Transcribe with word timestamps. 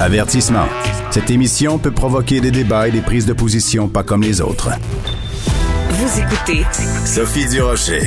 Avertissement. 0.00 0.66
Cette 1.10 1.28
émission 1.28 1.78
peut 1.78 1.90
provoquer 1.90 2.40
des 2.40 2.52
débats 2.52 2.86
et 2.86 2.92
des 2.92 3.00
prises 3.00 3.26
de 3.26 3.32
position 3.32 3.88
pas 3.88 4.04
comme 4.04 4.22
les 4.22 4.40
autres. 4.40 4.70
Vous 5.90 6.20
écoutez 6.20 6.64
Sophie 7.04 7.48
Durocher. 7.48 8.02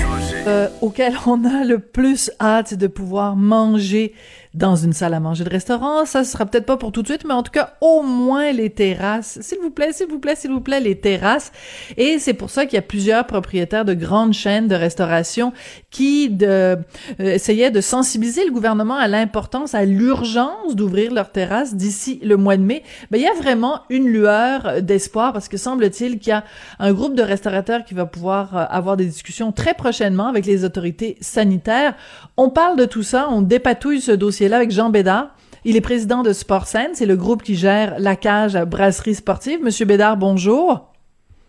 Euh, 0.48 0.70
auquel 0.80 1.14
on 1.28 1.44
a 1.44 1.66
le 1.66 1.80
plus 1.80 2.32
hâte 2.40 2.76
de 2.76 2.88
pouvoir 2.88 3.36
manger 3.36 4.14
dans 4.54 4.76
une 4.76 4.92
salle 4.92 5.14
à 5.14 5.22
manger 5.22 5.46
de 5.46 5.50
restaurant. 5.50 6.06
Ça, 6.06 6.26
sera 6.26 6.46
peut-être 6.46 6.66
pas 6.66 6.76
pour 6.76 6.92
tout 6.92 7.02
de 7.02 7.08
suite, 7.08 7.24
mais 7.26 7.34
en 7.34 7.42
tout 7.42 7.52
cas, 7.52 7.74
au 7.80 8.02
moins 8.02 8.52
les 8.52 8.70
terrasses. 8.70 9.40
S'il 9.42 9.60
vous 9.60 9.70
plaît, 9.70 9.94
s'il 9.94 10.08
vous 10.08 10.20
plaît, 10.20 10.36
s'il 10.36 10.52
vous 10.52 10.60
plaît, 10.60 10.82
les 10.82 10.96
terrasses. 10.96 11.54
Et 11.96 12.20
c'est 12.20 12.34
pour 12.34 12.50
ça 12.50 12.66
qu'il 12.66 12.76
y 12.76 12.80
a 12.80 12.82
plusieurs 12.82 13.26
propriétaires 13.26 13.86
de 13.86 13.94
grandes 13.94 14.34
chaînes 14.34 14.68
de 14.68 14.76
restauration 14.76 15.54
qui 15.90 16.38
euh, 16.42 16.76
essayaient 17.20 17.72
de 17.72 17.80
sensibiliser 17.80 18.46
le 18.46 18.52
gouvernement 18.52 18.96
à 18.96 19.08
l'importance, 19.08 19.74
à 19.74 19.86
l'urgence 19.86 20.76
d'ouvrir 20.76 21.14
leurs 21.14 21.32
terrasses 21.32 21.74
d'ici 21.74 22.20
le 22.22 22.36
mois 22.36 22.58
de 22.58 22.64
mai. 22.64 22.84
Ben, 23.10 23.20
il 23.20 23.24
y 23.24 23.28
a 23.28 23.42
vraiment 23.42 23.82
une 23.90 24.08
lueur 24.08 24.82
d'espoir 24.82 25.32
parce 25.32 25.48
que 25.48 25.56
semble-t-il 25.56 26.20
qu'il 26.20 26.32
y 26.32 26.34
a 26.34 26.44
un 26.80 26.92
groupe 26.92 27.16
de 27.16 27.24
restaurateurs 27.24 27.86
qui 27.86 27.94
va 27.94 28.06
pouvoir 28.06 28.58
euh, 28.58 28.66
avoir 28.70 28.98
des 28.98 29.06
discussions 29.06 29.54
très 29.54 29.76
prochainement 29.76 30.28
avec 30.28 30.46
les 30.46 30.66
autorités 30.66 31.18
sanitaires. 31.22 31.96
On 32.36 32.50
parle 32.50 32.78
de 32.78 32.86
tout 32.86 33.04
ça, 33.04 33.30
on 33.30 33.42
dépatouille 33.42 34.02
ce 34.02 34.12
dossier 34.12 34.41
là 34.50 34.58
avec 34.58 34.72
Jean 34.72 34.90
Bédard. 34.90 35.36
Il 35.64 35.76
est 35.76 35.82
président 35.82 36.24
de 36.24 36.34
SportSen, 36.34 36.90
c'est 36.94 37.06
le 37.06 37.16
groupe 37.16 37.44
qui 37.44 37.56
gère 37.56 38.00
la 38.00 38.16
cage 38.16 38.56
à 38.56 38.66
brasserie 38.66 39.16
sportive. 39.16 39.62
Monsieur 39.64 39.86
Bédard, 39.86 40.18
bonjour. 40.18 40.92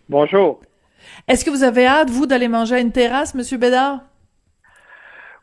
Bonjour. 0.09 0.61
Est-ce 1.27 1.43
que 1.43 1.49
vous 1.49 1.63
avez 1.63 1.85
hâte, 1.85 2.09
vous, 2.09 2.25
d'aller 2.25 2.47
manger 2.47 2.75
à 2.75 2.79
une 2.79 2.91
terrasse, 2.91 3.33
Monsieur 3.33 3.57
Bédard? 3.57 4.01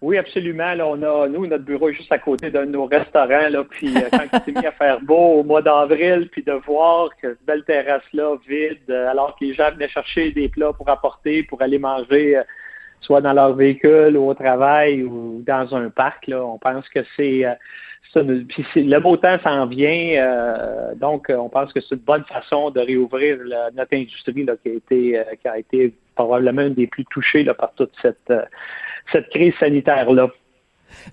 Oui, 0.02 0.16
absolument. 0.16 0.72
Là, 0.74 0.86
on 0.86 1.02
a, 1.02 1.28
nous, 1.28 1.46
notre 1.46 1.64
bureau 1.64 1.90
est 1.90 1.94
juste 1.94 2.10
à 2.10 2.18
côté 2.18 2.50
d'un 2.50 2.64
de 2.64 2.70
nos 2.70 2.86
restaurants. 2.86 3.48
Là, 3.50 3.64
puis 3.68 3.94
euh, 3.94 4.08
quand 4.10 4.24
il 4.32 4.40
s'est 4.54 4.60
mis 4.60 4.66
à 4.66 4.72
faire 4.72 5.00
beau 5.00 5.40
au 5.40 5.44
mois 5.44 5.60
d'avril, 5.60 6.28
puis 6.32 6.42
de 6.42 6.52
voir 6.52 7.10
que 7.20 7.28
cette 7.28 7.44
belle 7.44 7.64
terrasse-là 7.64 8.36
vide, 8.48 8.78
euh, 8.88 9.10
alors 9.10 9.36
que 9.36 9.44
les 9.44 9.52
gens 9.52 9.70
venaient 9.72 9.88
chercher 9.88 10.30
des 10.32 10.48
plats 10.48 10.72
pour 10.72 10.88
apporter, 10.88 11.42
pour 11.42 11.60
aller 11.60 11.78
manger 11.78 12.38
euh, 12.38 12.42
soit 13.00 13.20
dans 13.20 13.32
leur 13.32 13.54
véhicule 13.54 14.16
ou 14.16 14.28
au 14.28 14.34
travail 14.34 15.02
ou 15.02 15.42
dans 15.46 15.74
un 15.74 15.90
parc. 15.90 16.26
Là. 16.26 16.44
On 16.44 16.58
pense 16.58 16.88
que 16.88 17.00
c'est 17.16 17.44
euh, 17.44 17.54
le 18.16 18.98
beau 18.98 19.16
temps 19.16 19.38
s'en 19.42 19.66
vient, 19.66 20.14
euh, 20.16 20.94
donc 20.96 21.26
on 21.30 21.48
pense 21.48 21.72
que 21.72 21.80
c'est 21.80 21.94
une 21.94 22.00
bonne 22.00 22.24
façon 22.24 22.70
de 22.70 22.80
réouvrir 22.80 23.38
notre 23.74 23.94
industrie 23.94 24.44
là, 24.44 24.54
qui 24.62 24.70
a 24.70 24.72
été 24.72 25.18
euh, 25.18 25.24
qui 25.40 25.48
a 25.48 25.58
été 25.58 25.94
probablement 26.16 26.62
une 26.62 26.74
des 26.74 26.88
plus 26.88 27.04
touchées 27.04 27.44
là, 27.44 27.54
par 27.54 27.72
toute 27.74 27.92
cette 28.02 28.32
cette 29.12 29.28
crise 29.28 29.54
sanitaire 29.60 30.10
là. 30.10 30.28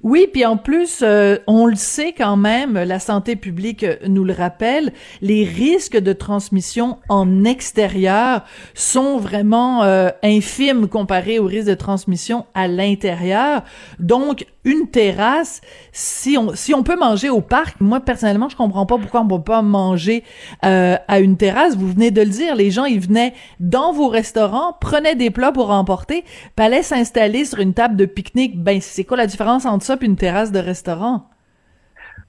Oui, 0.04 0.28
puis 0.32 0.46
en 0.46 0.58
plus, 0.58 1.00
euh, 1.02 1.38
on 1.48 1.66
le 1.66 1.76
sait 1.76 2.14
quand 2.14 2.38
même, 2.38 2.74
la 2.74 3.00
santé 3.00 3.36
publique 3.36 3.86
nous 4.08 4.24
le 4.24 4.34
rappelle, 4.34 4.94
les 5.22 5.44
risques 5.44 5.98
de 5.98 6.14
transmission 6.14 6.98
en 7.10 7.44
extérieur 7.44 8.44
sont 8.74 9.18
vraiment 9.18 9.84
euh, 9.84 10.10
infimes 10.24 10.88
comparés 10.88 11.40
aux 11.40 11.46
risques 11.46 11.70
de 11.70 11.74
transmission 11.74 12.46
à 12.54 12.68
l'intérieur. 12.68 13.64
Donc, 14.00 14.46
une 14.68 14.90
terrasse, 14.90 15.62
si 15.94 16.38
on 16.38 16.54
si 16.54 16.74
on 16.74 16.84
peut 16.84 16.98
manger 17.00 17.30
au 17.30 17.40
parc, 17.40 17.80
moi 17.80 18.02
personnellement, 18.02 18.50
je 18.50 18.58
comprends 18.58 18.86
pas 18.86 18.98
pourquoi 18.98 19.22
on 19.22 19.28
peut 19.28 19.44
pas 19.44 19.62
manger 19.62 20.24
euh, 20.66 20.98
à 21.08 21.20
une 21.20 21.38
terrasse. 21.38 21.78
Vous 21.78 21.88
venez 21.88 22.12
de 22.12 22.22
le 22.22 22.28
dire, 22.28 22.54
les 22.56 22.70
gens 22.70 22.84
ils 22.84 23.00
venaient 23.00 23.34
dans 23.62 23.94
vos 23.94 24.10
restaurants, 24.10 24.74
prenaient 24.74 25.16
des 25.16 25.32
plats 25.32 25.54
pour 25.54 25.72
emporter, 25.72 26.24
puis 26.56 26.66
allaient 26.66 26.84
s'installer 26.84 27.46
sur 27.46 27.60
une 27.60 27.74
table 27.74 27.96
de 27.96 28.06
pique-nique. 28.06 28.62
Ben 28.62 28.82
c'est 28.82 29.06
quoi 29.06 29.16
la 29.16 29.26
différence 29.26 29.66
entre 29.66 29.86
ça 29.86 29.98
et 30.00 30.06
une 30.06 30.18
terrasse 30.18 30.52
de 30.52 30.60
restaurant? 30.60 31.24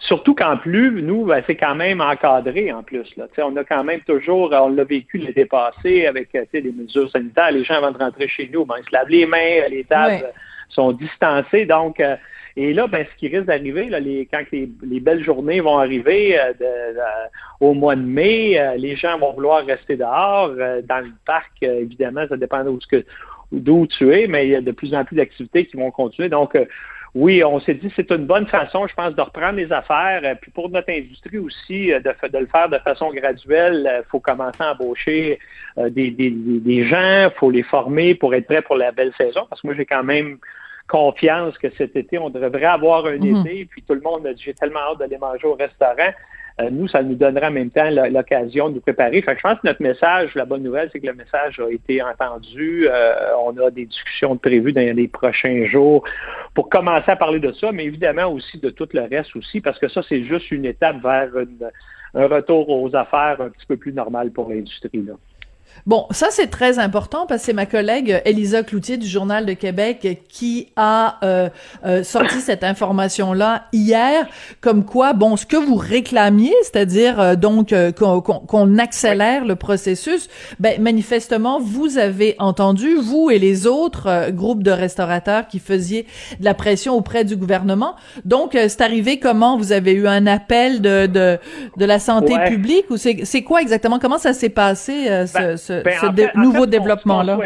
Surtout 0.00 0.32
qu'en 0.37 0.56
plus, 0.56 1.03
nous, 1.03 1.25
ben, 1.25 1.43
c'est 1.44 1.56
quand 1.56 1.75
même 1.75 2.00
encadré 2.00 2.72
en 2.72 2.84
plus. 2.84 3.16
Là. 3.16 3.26
on 3.38 3.56
a 3.56 3.65
quand 3.65 3.82
même 3.82 4.00
toujours, 4.03 4.53
on 4.53 4.69
l'a 4.69 4.84
vécu 4.84 5.19
l'été 5.19 5.44
passé 5.44 6.06
avec 6.06 6.28
les 6.32 6.70
mesures 6.70 7.10
sanitaires. 7.10 7.50
Les 7.50 7.65
gens 7.65 7.75
avant 7.75 7.91
de 7.91 7.99
rentrer 7.99 8.28
chez 8.28 8.49
nous, 8.53 8.65
ben, 8.65 8.76
ils 8.78 8.84
se 8.84 8.93
lavent 8.93 9.09
les 9.09 9.26
mains, 9.26 9.66
les 9.69 9.82
tables 9.82 10.25
sont 10.69 10.93
distancés. 10.93 11.67
Donc, 11.67 12.01
euh, 12.01 12.17
et 12.56 12.73
là, 12.73 12.87
ben, 12.87 13.06
ce 13.11 13.19
qui 13.19 13.29
risque 13.29 13.47
d'arriver, 13.47 13.89
les, 14.01 14.27
quand 14.27 14.43
les, 14.53 15.01
belles 15.01 15.23
journées 15.23 15.61
vont 15.61 15.79
arriver 15.79 16.39
euh, 16.39 16.53
au 17.61 17.75
mois 17.75 17.95
de 17.95 18.03
mai, 18.03 18.59
euh, 18.59 18.75
les 18.77 18.97
gens 18.97 19.19
vont 19.19 19.33
vouloir 19.33 19.65
rester 19.65 19.97
dehors. 19.97 20.49
dans 20.49 21.05
le 21.05 21.12
parc, 21.25 21.62
évidemment, 21.62 22.27
ça 22.29 22.37
dépend 22.37 22.65
d'où 23.53 23.87
tu 23.87 24.15
es, 24.15 24.27
mais 24.27 24.47
il 24.47 24.51
y 24.51 24.56
a 24.56 24.61
de 24.61 24.73
plus 24.73 24.95
en 24.95 25.05
plus 25.05 25.17
d'activités 25.17 25.67
qui 25.67 25.77
vont 25.77 25.91
continuer. 25.91 26.29
Donc, 26.29 26.56
oui, 27.14 27.42
on 27.42 27.58
s'est 27.60 27.74
dit 27.74 27.91
c'est 27.96 28.10
une 28.10 28.26
bonne 28.26 28.46
façon, 28.46 28.86
je 28.86 28.94
pense, 28.94 29.14
de 29.14 29.20
reprendre 29.20 29.56
les 29.56 29.72
affaires. 29.72 30.36
Puis 30.41 30.50
pour 30.50 30.69
notre 30.69 30.91
industrie 30.91 31.38
aussi, 31.38 31.88
de, 31.88 32.28
de 32.28 32.38
le 32.38 32.46
faire 32.46 32.69
de 32.69 32.78
façon 32.78 33.10
graduelle, 33.12 34.02
il 34.02 34.08
faut 34.10 34.20
commencer 34.20 34.60
à 34.62 34.72
embaucher 34.72 35.38
des, 35.76 36.10
des, 36.10 36.30
des 36.30 36.86
gens, 36.86 37.28
il 37.28 37.32
faut 37.36 37.50
les 37.50 37.62
former 37.62 38.14
pour 38.14 38.34
être 38.34 38.46
prêts 38.46 38.62
pour 38.62 38.76
la 38.76 38.92
belle 38.92 39.12
saison. 39.16 39.46
Parce 39.48 39.62
que 39.62 39.66
moi, 39.66 39.76
j'ai 39.76 39.86
quand 39.86 40.04
même 40.04 40.38
confiance 40.88 41.56
que 41.58 41.69
cet 41.76 41.94
été, 41.94 42.19
on 42.19 42.30
devrait 42.30 42.64
avoir 42.64 43.06
un 43.06 43.19
mhm. 43.19 43.46
été, 43.46 43.66
puis 43.66 43.82
tout 43.82 43.94
le 43.94 44.00
monde 44.00 44.26
a 44.26 44.32
dit 44.32 44.42
j'ai 44.42 44.54
tellement 44.54 44.80
hâte 44.80 44.98
d'aller 44.98 45.19
manger 45.19 45.46
au 45.46 45.54
restaurant. 45.54 46.12
Euh, 46.60 46.70
nous, 46.70 46.88
ça 46.88 47.02
nous 47.02 47.14
donnera 47.14 47.48
en 47.48 47.52
même 47.52 47.70
temps 47.70 47.88
l'occasion 47.91 48.69
de 48.69 48.74
nous 48.74 48.80
préparer. 48.80 49.22
Fait 49.22 49.36
je 49.36 49.42
pense 49.42 49.60
que 49.60 49.66
notre 49.66 49.82
message, 49.82 50.34
la 50.34 50.44
bonne 50.44 50.62
nouvelle, 50.62 50.88
c'est 50.92 50.98
que 50.98 51.06
le 51.06 51.14
message 51.14 51.60
a 51.60 51.70
été 51.70 52.02
entendu. 52.02 52.88
Euh, 52.88 53.14
on 53.44 53.56
a 53.58 53.70
des 53.70 53.86
discussions 53.86 54.36
prévues 54.36 54.72
dans 54.72 54.96
les 54.96 55.08
prochains 55.08 55.66
jours 55.66 56.02
pour 56.54 56.69
commencer 56.69 57.10
à 57.10 57.16
parler 57.16 57.38
de 57.38 57.52
ça, 57.52 57.70
mais 57.70 57.84
évidemment 57.84 58.26
aussi 58.26 58.58
de 58.58 58.70
tout 58.70 58.88
le 58.92 59.02
reste 59.02 59.36
aussi, 59.36 59.60
parce 59.60 59.78
que 59.78 59.88
ça, 59.88 60.02
c'est 60.08 60.24
juste 60.24 60.50
une 60.50 60.64
étape 60.64 61.00
vers 61.02 61.30
un 62.14 62.26
retour 62.26 62.69
aux 62.69 62.94
affaires 62.96 63.40
un 63.40 63.50
petit 63.50 63.66
peu 63.66 63.76
plus 63.76 63.92
normal 63.92 64.32
pour 64.32 64.48
l'industrie. 64.50 65.06
Bon, 65.87 66.06
ça 66.11 66.28
c'est 66.31 66.49
très 66.49 66.78
important 66.78 67.27
parce 67.27 67.41
que 67.43 67.47
c'est 67.47 67.53
ma 67.53 67.66
collègue 67.66 68.21
Elisa 68.25 68.62
Cloutier 68.62 68.97
du 68.97 69.06
Journal 69.06 69.47
de 69.47 69.53
Québec 69.53 70.22
qui 70.28 70.69
a 70.77 71.19
euh, 71.22 71.49
euh, 71.87 72.03
sorti 72.03 72.41
cette 72.41 72.65
information-là 72.65 73.65
hier, 73.72 74.27
comme 74.61 74.84
quoi, 74.84 75.12
bon, 75.12 75.37
ce 75.37 75.47
que 75.47 75.56
vous 75.56 75.77
réclamiez, 75.77 76.55
c'est-à-dire 76.62 77.21
euh, 77.21 77.34
donc 77.37 77.75
qu'on 77.93 78.78
accélère 78.78 79.44
le 79.44 79.56
processus, 79.56 80.28
ben 80.59 80.81
manifestement 80.81 81.61
vous 81.61 81.99
avez 81.99 82.34
entendu 82.38 82.97
vous 82.97 83.31
et 83.31 83.38
les 83.38 83.67
autres 83.67 84.31
groupes 84.31 84.62
de 84.62 84.71
restaurateurs 84.71 85.49
qui 85.49 85.59
faisiez 85.59 86.06
de 86.41 86.44
la 86.44 86.55
pression 86.55 86.94
auprès 86.97 87.25
du 87.25 87.37
gouvernement. 87.37 87.94
Donc 88.25 88.53
c'est 88.53 88.81
arrivé 88.81 89.19
comment? 89.19 89.56
Vous 89.56 89.72
avez 89.72 89.93
eu 89.93 90.06
un 90.06 90.27
appel 90.27 90.81
de 90.81 91.06
de, 91.06 91.38
de 91.77 91.84
la 91.84 91.99
santé 91.99 92.34
publique 92.49 92.91
ou 92.91 92.97
c'est 92.97 93.43
quoi 93.43 93.62
exactement? 93.62 93.99
Comment 93.99 94.19
ça 94.19 94.33
s'est 94.33 94.49
passé 94.49 95.27
ce, 95.27 95.56
ce 95.56 95.68
ce, 95.75 95.83
ben, 96.12 96.31
nouveau 96.34 96.67
développement-là? 96.67 97.39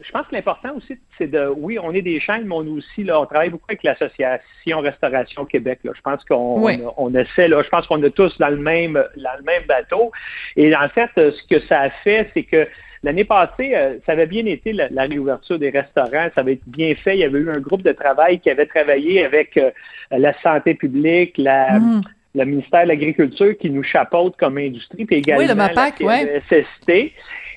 Je 0.00 0.12
pense 0.12 0.28
que 0.28 0.34
l'important 0.36 0.76
aussi, 0.76 0.96
c'est 1.18 1.26
de, 1.26 1.52
oui, 1.56 1.76
on 1.82 1.92
est 1.92 2.02
des 2.02 2.20
chaînes, 2.20 2.44
mais 2.46 2.54
on 2.54 2.66
aussi, 2.68 3.02
là, 3.02 3.20
on 3.20 3.26
travaille 3.26 3.50
beaucoup 3.50 3.66
avec 3.68 3.82
l'Association 3.82 4.78
Restauration 4.78 5.44
Québec. 5.44 5.80
Là. 5.82 5.90
Je 5.94 6.00
pense 6.00 6.24
qu'on 6.24 6.64
on, 6.96 7.14
essaie, 7.14 7.48
là, 7.48 7.62
je 7.64 7.68
pense 7.68 7.86
qu'on 7.88 8.00
est 8.04 8.10
tous 8.10 8.38
dans 8.38 8.48
le 8.48 8.58
même, 8.58 8.94
dans 8.94 9.36
le 9.36 9.44
même 9.44 9.64
bateau. 9.66 10.12
Et 10.56 10.74
en 10.74 10.88
fait, 10.88 11.10
ce 11.16 11.46
que 11.48 11.60
ça 11.66 11.80
a 11.80 11.90
fait, 11.90 12.30
c'est 12.32 12.44
que 12.44 12.68
L'année 13.04 13.24
passée, 13.24 13.74
euh, 13.74 13.98
ça 14.06 14.12
avait 14.12 14.26
bien 14.26 14.44
été 14.46 14.72
la, 14.72 14.88
réouverture 15.04 15.58
des 15.58 15.70
restaurants, 15.70 16.28
ça 16.34 16.40
avait 16.40 16.54
été 16.54 16.64
bien 16.66 16.94
fait. 16.96 17.16
Il 17.16 17.20
y 17.20 17.24
avait 17.24 17.38
eu 17.38 17.50
un 17.50 17.60
groupe 17.60 17.82
de 17.82 17.92
travail 17.92 18.40
qui 18.40 18.50
avait 18.50 18.66
travaillé 18.66 19.24
avec 19.24 19.56
euh, 19.56 19.70
la 20.10 20.32
santé 20.42 20.74
publique, 20.74 21.38
la, 21.38 21.78
mm. 21.78 22.02
Le 22.34 22.44
ministère 22.44 22.84
de 22.84 22.88
l'Agriculture 22.88 23.56
qui 23.58 23.70
nous 23.70 23.82
chapeaute 23.82 24.36
comme 24.36 24.58
industrie, 24.58 25.04
puis 25.04 25.16
également 25.16 25.42
oui, 25.42 25.48
le 25.48 25.54
MAPAC, 25.54 26.00
la 26.00 26.06
ouais. 26.06 26.42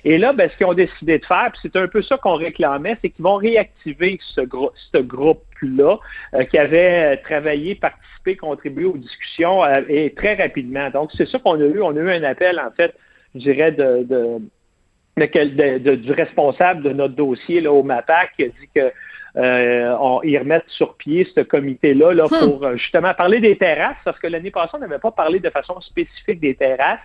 Et 0.03 0.17
là, 0.17 0.33
ben, 0.33 0.49
ce 0.49 0.57
qu'ils 0.57 0.65
ont 0.65 0.73
décidé 0.73 1.19
de 1.19 1.25
faire, 1.25 1.51
puis 1.51 1.59
c'est 1.61 1.75
un 1.75 1.87
peu 1.87 2.01
ça 2.01 2.17
qu'on 2.17 2.33
réclamait, 2.33 2.97
c'est 3.01 3.09
qu'ils 3.09 3.23
vont 3.23 3.35
réactiver 3.35 4.19
ce, 4.33 4.41
ce 4.93 4.97
groupe-là 4.97 5.99
euh, 6.33 6.43
qui 6.45 6.57
avait 6.57 7.17
travaillé, 7.17 7.75
participé, 7.75 8.35
contribué 8.35 8.85
aux 8.85 8.97
discussions 8.97 9.63
euh, 9.63 9.81
et 9.87 10.11
très 10.13 10.33
rapidement. 10.33 10.89
Donc, 10.89 11.11
c'est 11.15 11.27
ça 11.27 11.37
qu'on 11.37 11.59
a 11.61 11.65
eu. 11.65 11.81
On 11.81 11.95
a 11.95 11.99
eu 11.99 12.09
un 12.09 12.23
appel, 12.23 12.59
en 12.59 12.71
fait, 12.71 12.95
je 13.35 13.41
dirais, 13.41 13.71
de, 13.71 14.03
de, 14.03 15.77
de, 15.77 15.95
du 15.95 16.11
responsable 16.13 16.81
de 16.81 16.89
notre 16.89 17.15
dossier 17.15 17.61
là, 17.61 17.71
au 17.71 17.83
MAPAC 17.83 18.31
qui 18.35 18.45
a 18.45 18.47
dit 18.47 18.69
que 18.73 18.91
euh, 19.37 19.95
on, 19.99 20.21
ils 20.23 20.37
remettent 20.37 20.67
sur 20.69 20.95
pied 20.95 21.27
ce 21.35 21.41
comité-là 21.41 22.13
là, 22.13 22.25
Hmm. 22.25 22.39
pour 22.39 22.65
euh, 22.65 22.75
justement 22.75 23.13
parler 23.13 23.39
des 23.39 23.57
terrasses, 23.57 23.97
parce 24.03 24.19
que 24.19 24.27
l'année 24.27 24.51
passée, 24.51 24.71
on 24.73 24.79
n'avait 24.79 24.99
pas 24.99 25.11
parlé 25.11 25.39
de 25.39 25.49
façon 25.49 25.79
spécifique 25.81 26.39
des 26.39 26.55
terrasses. 26.55 26.99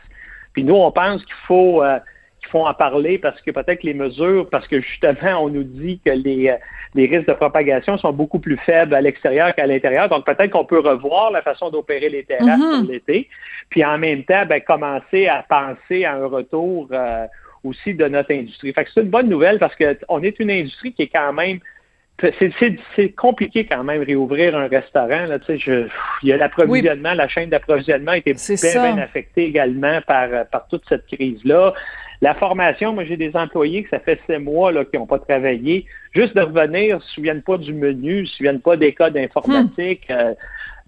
Puis 0.53 0.65
nous, 0.65 0.75
on 0.75 0.91
pense 0.91 1.25
qu'il 1.25 1.35
faut 1.47 1.83
euh, 1.83 1.99
qu'il 2.41 2.51
faut 2.51 2.67
en 2.67 2.75
parler 2.75 3.19
parce 3.19 3.41
que 3.43 3.51
peut-être 3.51 3.83
les 3.83 3.95
mesures, 3.95 4.49
parce 4.51 4.67
que 4.69 4.81
justement, 4.81 5.43
on 5.45 5.49
nous 5.49 5.65
dit 5.65 6.01
que 6.05 6.11
les, 6.11 6.49
euh, 6.51 6.57
les 6.95 7.07
risques 7.07 7.29
de 7.29 7.33
propagation 7.35 7.97
sont 7.99 8.13
beaucoup 8.13 8.39
plus 8.39 8.57
faibles 8.59 8.95
à 8.95 9.01
l'extérieur 9.01 9.55
qu'à 9.55 9.67
l'intérieur. 9.67 10.09
Donc 10.09 10.25
peut-être 10.27 10.51
qu'on 10.51 10.65
peut 10.65 10.81
revoir 10.81 11.31
la 11.31 11.43
façon 11.43 11.71
d'opérer 11.71 12.09
les 12.09 12.25
terrasses 12.25 12.59
Mhm. 12.61 12.81
pour 12.83 12.91
l'été. 12.93 13.29
Puis 13.71 13.85
en 13.85 13.99
même 13.99 14.25
temps, 14.25 14.45
ben, 14.47 14.61
commencer 14.61 15.27
à 15.29 15.45
penser 15.49 16.05
à 16.05 16.15
un 16.15 16.27
retour 16.27 16.89
euh, 16.93 17.27
aussi 17.65 17.95
de 17.95 18.07
notre 18.07 18.33
industrie. 18.33 18.73
Fait 18.73 18.85
que 18.85 18.91
c'est 18.95 19.01
une 19.01 19.11
bonne 19.11 19.29
nouvelle 19.29 19.59
parce 19.59 19.75
qu'on 19.75 20.23
est 20.23 20.39
une 20.39 20.51
industrie 20.51 20.93
qui 20.93 21.03
est 21.03 21.09
quand 21.13 21.33
même 21.33 21.59
c'est- 22.21 22.53
c'est 22.59 22.77
c'est 22.95 23.11
compliqué 23.11 23.67
quand 23.67 23.85
même 23.85 24.03
réouvrir 24.03 24.57
un 24.57 24.69
restaurant. 24.69 25.27
Là, 25.27 25.39
tu 25.39 25.47
sais, 25.47 25.59
je, 25.59 25.87
il 26.23 26.29
y 26.29 26.33
a 26.33 26.37
l'approvisionnement, 26.39 27.15
la 27.15 27.29
chaîne 27.29 27.51
d'approvisionnement 27.51 28.13
a 28.13 28.17
été 28.19 28.33
bien, 28.33 28.93
bien 28.95 29.03
affectée 29.03 29.45
également 29.45 30.01
par, 30.07 30.29
par 30.51 30.67
toute 30.69 30.83
cette 30.89 31.07
crise-là. 31.07 31.75
La 32.23 32.35
formation, 32.35 32.95
moi 32.95 33.05
j'ai 33.05 33.19
des 33.19 33.37
employés 33.37 33.83
que 33.83 33.91
ça 33.91 33.99
fait 33.99 34.19
six 34.29 34.39
mois 34.39 34.73
là, 34.73 34.85
qui 34.87 34.97
n'ont 34.97 35.07
pas 35.07 35.19
travaillé. 35.19 35.85
Juste 36.15 36.35
de 36.35 36.41
revenir, 36.41 36.97
ne 36.97 37.01
se 37.03 37.09
souviennent 37.11 37.43
pas 37.43 37.59
du 37.59 37.75
menu, 37.75 38.23
ne 38.23 38.25
se 38.25 38.37
souviennent 38.37 38.61
pas 38.63 38.77
des 38.79 38.93
codes 38.95 39.17
informatiques. 39.19 40.07
Euh, 40.11 40.33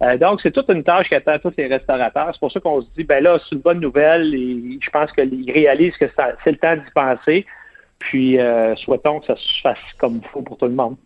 euh, 0.02 0.16
donc, 0.16 0.40
c'est 0.42 0.52
toute 0.52 0.70
une 0.70 0.84
tâche 0.84 1.08
qui 1.08 1.14
attend 1.16 1.38
tous 1.38 1.52
les 1.58 1.66
restaurateurs. 1.66 2.30
C'est 2.32 2.40
pour 2.40 2.50
ça 2.52 2.60
qu'on 2.60 2.80
se 2.80 2.86
dit, 2.96 3.04
ben 3.04 3.22
là, 3.22 3.38
c'est 3.44 3.54
une 3.56 3.60
bonne 3.60 3.80
nouvelle 3.80 4.34
et 4.34 4.78
je 4.80 4.88
pense 4.90 5.12
qu'ils 5.12 5.50
réalisent 5.52 5.96
que 5.98 6.06
c'est 6.44 6.50
le 6.52 6.56
temps 6.56 6.76
d'y 6.76 6.90
penser. 6.94 7.44
Puis, 7.98 8.38
euh, 8.40 8.74
souhaitons 8.76 9.20
que 9.20 9.26
ça 9.26 9.36
se 9.36 9.60
fasse 9.60 9.76
comme 9.98 10.20
il 10.22 10.28
faut 10.28 10.40
pour 10.40 10.56
tout 10.56 10.66
le 10.66 10.72
monde. 10.72 10.96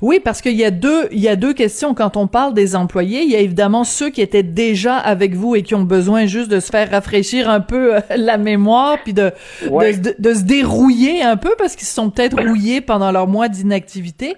Oui, 0.00 0.20
parce 0.22 0.40
qu'il 0.42 0.54
y 0.56 0.64
a 0.64 0.70
deux, 0.70 1.08
il 1.12 1.20
y 1.20 1.28
a 1.28 1.36
deux 1.36 1.52
questions. 1.54 1.94
Quand 1.94 2.16
on 2.16 2.26
parle 2.26 2.54
des 2.54 2.74
employés, 2.76 3.22
il 3.22 3.30
y 3.30 3.36
a 3.36 3.40
évidemment 3.40 3.84
ceux 3.84 4.10
qui 4.10 4.20
étaient 4.20 4.42
déjà 4.42 4.96
avec 4.96 5.34
vous 5.34 5.54
et 5.56 5.62
qui 5.62 5.74
ont 5.74 5.82
besoin 5.82 6.26
juste 6.26 6.50
de 6.50 6.60
se 6.60 6.70
faire 6.70 6.90
rafraîchir 6.90 7.48
un 7.50 7.60
peu 7.60 7.96
euh, 7.96 8.00
la 8.16 8.38
mémoire, 8.38 8.98
puis 9.02 9.12
de, 9.12 9.32
Ouais. 9.70 9.94
de, 9.96 10.10
de- 10.10 10.16
de 10.18 10.34
se 10.34 10.42
dérouiller 10.42 11.22
un 11.22 11.36
peu 11.36 11.54
parce 11.58 11.76
qu'ils 11.76 11.86
se 11.86 11.94
sont 11.94 12.10
peut-être 12.10 12.40
rouillés 12.40 12.80
pendant 12.80 13.12
leur 13.12 13.26
mois 13.26 13.48
d'inactivité. 13.48 14.34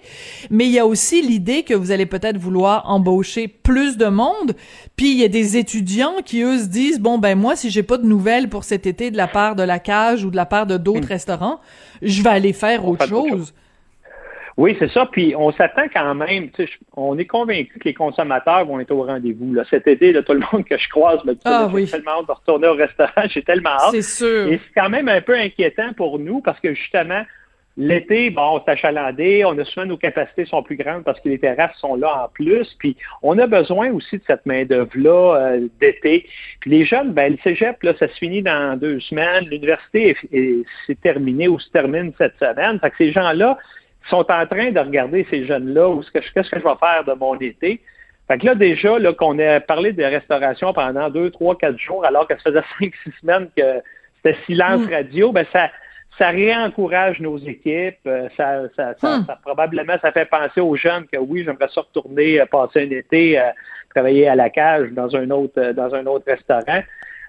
Mais 0.51 0.67
il 0.67 0.73
y 0.73 0.79
a 0.79 0.87
aussi 0.87 1.23
l'idée 1.23 1.63
que 1.63 1.75
vous 1.75 1.91
allez 1.91 2.07
peut-être 2.07 2.37
vouloir 2.39 2.91
embaucher 2.91 3.49
plus 3.49 3.97
de 3.97 4.07
monde. 4.07 4.55
Puis 4.97 5.11
il 5.13 5.19
y 5.19 5.25
a 5.25 5.29
des 5.29 5.57
étudiants 5.57 6.15
qui 6.25 6.43
eux 6.43 6.59
se 6.59 6.67
disent 6.67 7.01
bon 7.01 7.19
ben 7.19 7.37
moi 7.39 7.57
si 7.57 7.71
j'ai 7.71 7.83
pas 7.83 7.99
de 7.99 8.07
nouvelles 8.07 8.49
pour 8.49 8.65
cet 8.65 8.87
été 8.87 9.11
de 9.11 9.17
la 9.17 9.27
part 9.27 9.57
de 9.57 9.63
la 9.63 9.79
cage 9.79 10.25
ou 10.25 10.31
de 10.31 10.37
la 10.37 10.47
part 10.47 10.67
de 10.67 10.77
d'autres 10.77 11.09
restaurants, 11.09 11.61
je 12.03 12.23
vais 12.23 12.31
aller 12.31 12.53
faire 12.53 12.87
autre 12.87 13.07
chose. 13.09 13.53
Oui, 14.57 14.77
c'est 14.79 14.91
ça. 14.91 15.07
Puis 15.11 15.35
on 15.37 15.51
s'attend 15.53 15.87
quand 15.93 16.15
même. 16.15 16.51
tu 16.51 16.65
sais, 16.65 16.71
je- 16.73 16.79
On 16.97 17.19
est 17.19 17.25
convaincu 17.25 17.79
que 17.79 17.85
les 17.89 17.95
consommateurs 17.95 18.65
vont 18.67 18.79
être 18.81 18.93
au 18.93 19.03
rendez-vous. 19.03 19.53
Là. 19.53 19.65
Cet 19.69 19.87
été, 19.89 20.13
là, 20.13 20.23
tout 20.23 20.33
le 20.35 20.43
monde 20.53 20.65
que 20.65 20.79
je 20.79 20.89
croise 20.89 21.25
me 21.25 21.33
dit 21.35 21.41
Ah 21.45 21.51
là, 21.51 21.67
j'ai 21.71 21.75
oui. 21.75 21.91
tellement 21.91 22.21
hâte 22.21 22.27
de 22.29 22.33
retourner 22.33 22.69
au 22.69 22.75
restaurant. 22.75 23.11
J'ai 23.29 23.43
tellement 23.43 23.71
hâte. 23.71 23.91
C'est 23.91 24.03
sûr. 24.03 24.47
Et 24.49 24.59
c'est 24.65 24.81
quand 24.81 24.89
même 24.91 25.09
un 25.09 25.21
peu 25.21 25.35
inquiétant 25.37 25.93
pour 25.97 26.19
nous 26.21 26.41
parce 26.41 26.61
que 26.61 26.73
justement, 26.73 27.23
l'été, 27.77 28.31
bon, 28.31 28.63
c'est 28.65 28.71
achalandé, 28.71 29.45
on 29.45 29.59
a 29.59 29.65
souvent 29.65 29.87
nos 29.87 29.97
capacités 29.97 30.45
sont 30.45 30.63
plus 30.63 30.77
grandes 30.77 31.03
parce 31.03 31.19
que 31.19 31.29
les 31.29 31.41
terrasses 31.41 31.77
sont 31.79 31.97
là 31.97 32.25
en 32.25 32.29
plus. 32.29 32.73
Puis 32.79 32.97
on 33.23 33.37
a 33.41 33.49
besoin 33.49 33.91
aussi 33.91 34.19
de 34.19 34.23
cette 34.29 34.47
main-d'œuvre-là 34.47 35.35
euh, 35.37 35.69
d'été. 35.81 36.29
Puis 36.61 36.71
les 36.71 36.85
jeunes, 36.85 37.13
ben, 37.13 37.33
le 37.33 37.39
cégep, 37.43 37.83
là, 37.83 37.93
ça 37.99 38.07
se 38.07 38.15
finit 38.15 38.43
dans 38.43 38.79
deux 38.79 39.01
semaines. 39.01 39.47
L'université 39.51 40.11
est, 40.11 40.17
est- 40.39 40.65
c'est 40.87 41.01
terminé 41.01 41.49
ou 41.49 41.59
se 41.59 41.69
termine 41.71 42.13
cette 42.17 42.39
semaine. 42.39 42.79
Fait 42.79 42.91
que 42.91 42.97
ces 42.99 43.11
gens-là 43.11 43.59
sont 44.11 44.27
en 44.31 44.47
train 44.47 44.71
de 44.71 44.79
regarder 44.81 45.27
ces 45.31 45.47
jeunes-là, 45.47 46.01
qu'est-ce 46.13 46.31
que 46.33 46.43
je 46.59 46.65
vais 46.65 46.77
faire 46.81 47.05
de 47.07 47.13
mon 47.15 47.35
été. 47.39 47.81
Fait 48.29 48.39
que 48.39 48.47
là, 48.47 48.55
déjà, 48.55 48.99
là, 48.99 49.13
qu'on 49.13 49.39
a 49.39 49.61
parlé 49.61 49.93
de 49.93 50.03
restauration 50.03 50.73
pendant 50.73 51.11
deux, 51.11 51.31
trois, 51.31 51.57
quatre 51.57 51.79
jours, 51.79 52.05
alors 52.07 52.27
que 52.27 52.35
ça 52.35 52.51
faisait 52.51 52.63
cinq, 52.81 52.93
six 53.03 53.13
semaines 53.21 53.49
que 53.57 53.63
c'était 54.17 54.39
silence 54.47 54.81
Mm. 54.87 54.93
radio, 54.93 55.33
ben 55.33 55.45
ça, 55.53 55.71
ça 56.19 56.29
réencourage 56.29 57.21
nos 57.21 57.37
équipes. 57.39 57.99
euh, 58.07 58.29
Ça, 58.37 58.63
ça, 58.77 58.95
ça, 59.01 59.19
Hmm. 59.19 59.25
ça- 59.27 59.39
probablement, 59.43 59.97
ça 60.01 60.13
fait 60.13 60.25
penser 60.27 60.61
aux 60.61 60.77
jeunes 60.77 61.07
que 61.13 61.19
oui, 61.19 61.43
j'aimerais 61.45 61.69
ça 61.75 61.83
retourner 61.83 62.41
euh, 62.41 62.47
passer 62.47 62.83
un 62.87 62.91
été, 62.97 63.39
euh, 63.39 63.51
travailler 63.95 64.29
à 64.29 64.35
la 64.37 64.49
cage 64.49 64.89
dans 64.93 65.15
un 65.17 65.29
autre, 65.31 65.55
euh, 65.59 65.73
dans 65.73 65.95
un 65.95 66.07
autre 66.07 66.25
restaurant. 66.27 66.83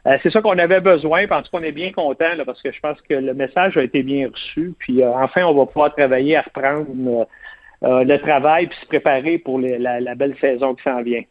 Euh, 0.07 0.18
c'est 0.22 0.31
ça 0.31 0.42
qu'on 0.42 0.57
avait 0.57 0.81
besoin, 0.81 1.24
en 1.24 1.42
tout 1.42 1.50
cas, 1.52 1.57
on 1.57 1.63
est 1.63 1.72
bien 1.72 1.92
content 1.92 2.30
parce 2.46 2.62
que 2.62 2.72
je 2.72 2.80
pense 2.80 3.02
que 3.02 3.16
le 3.16 3.34
message 3.34 3.75
a 3.78 3.84
été 3.84 4.04
bien 4.04 4.30
reçu. 4.30 4.74
Puis 4.78 5.02
euh, 5.02 5.12
enfin, 5.12 5.44
on 5.46 5.54
va 5.54 5.66
pouvoir 5.66 5.94
travailler 5.96 6.38
à 6.38 6.44
reprendre 6.44 7.28
euh, 7.84 8.04
le 8.04 8.18
travail 8.19 8.68
puis 8.68 8.78
se 8.81 8.86
préparer 8.86 9.40
pour 9.40 9.60
la 9.60 10.16
belle 10.16 10.36
saison 10.40 10.75
qui 10.75 10.84
s'en 10.84 11.02
vient. 11.02 11.24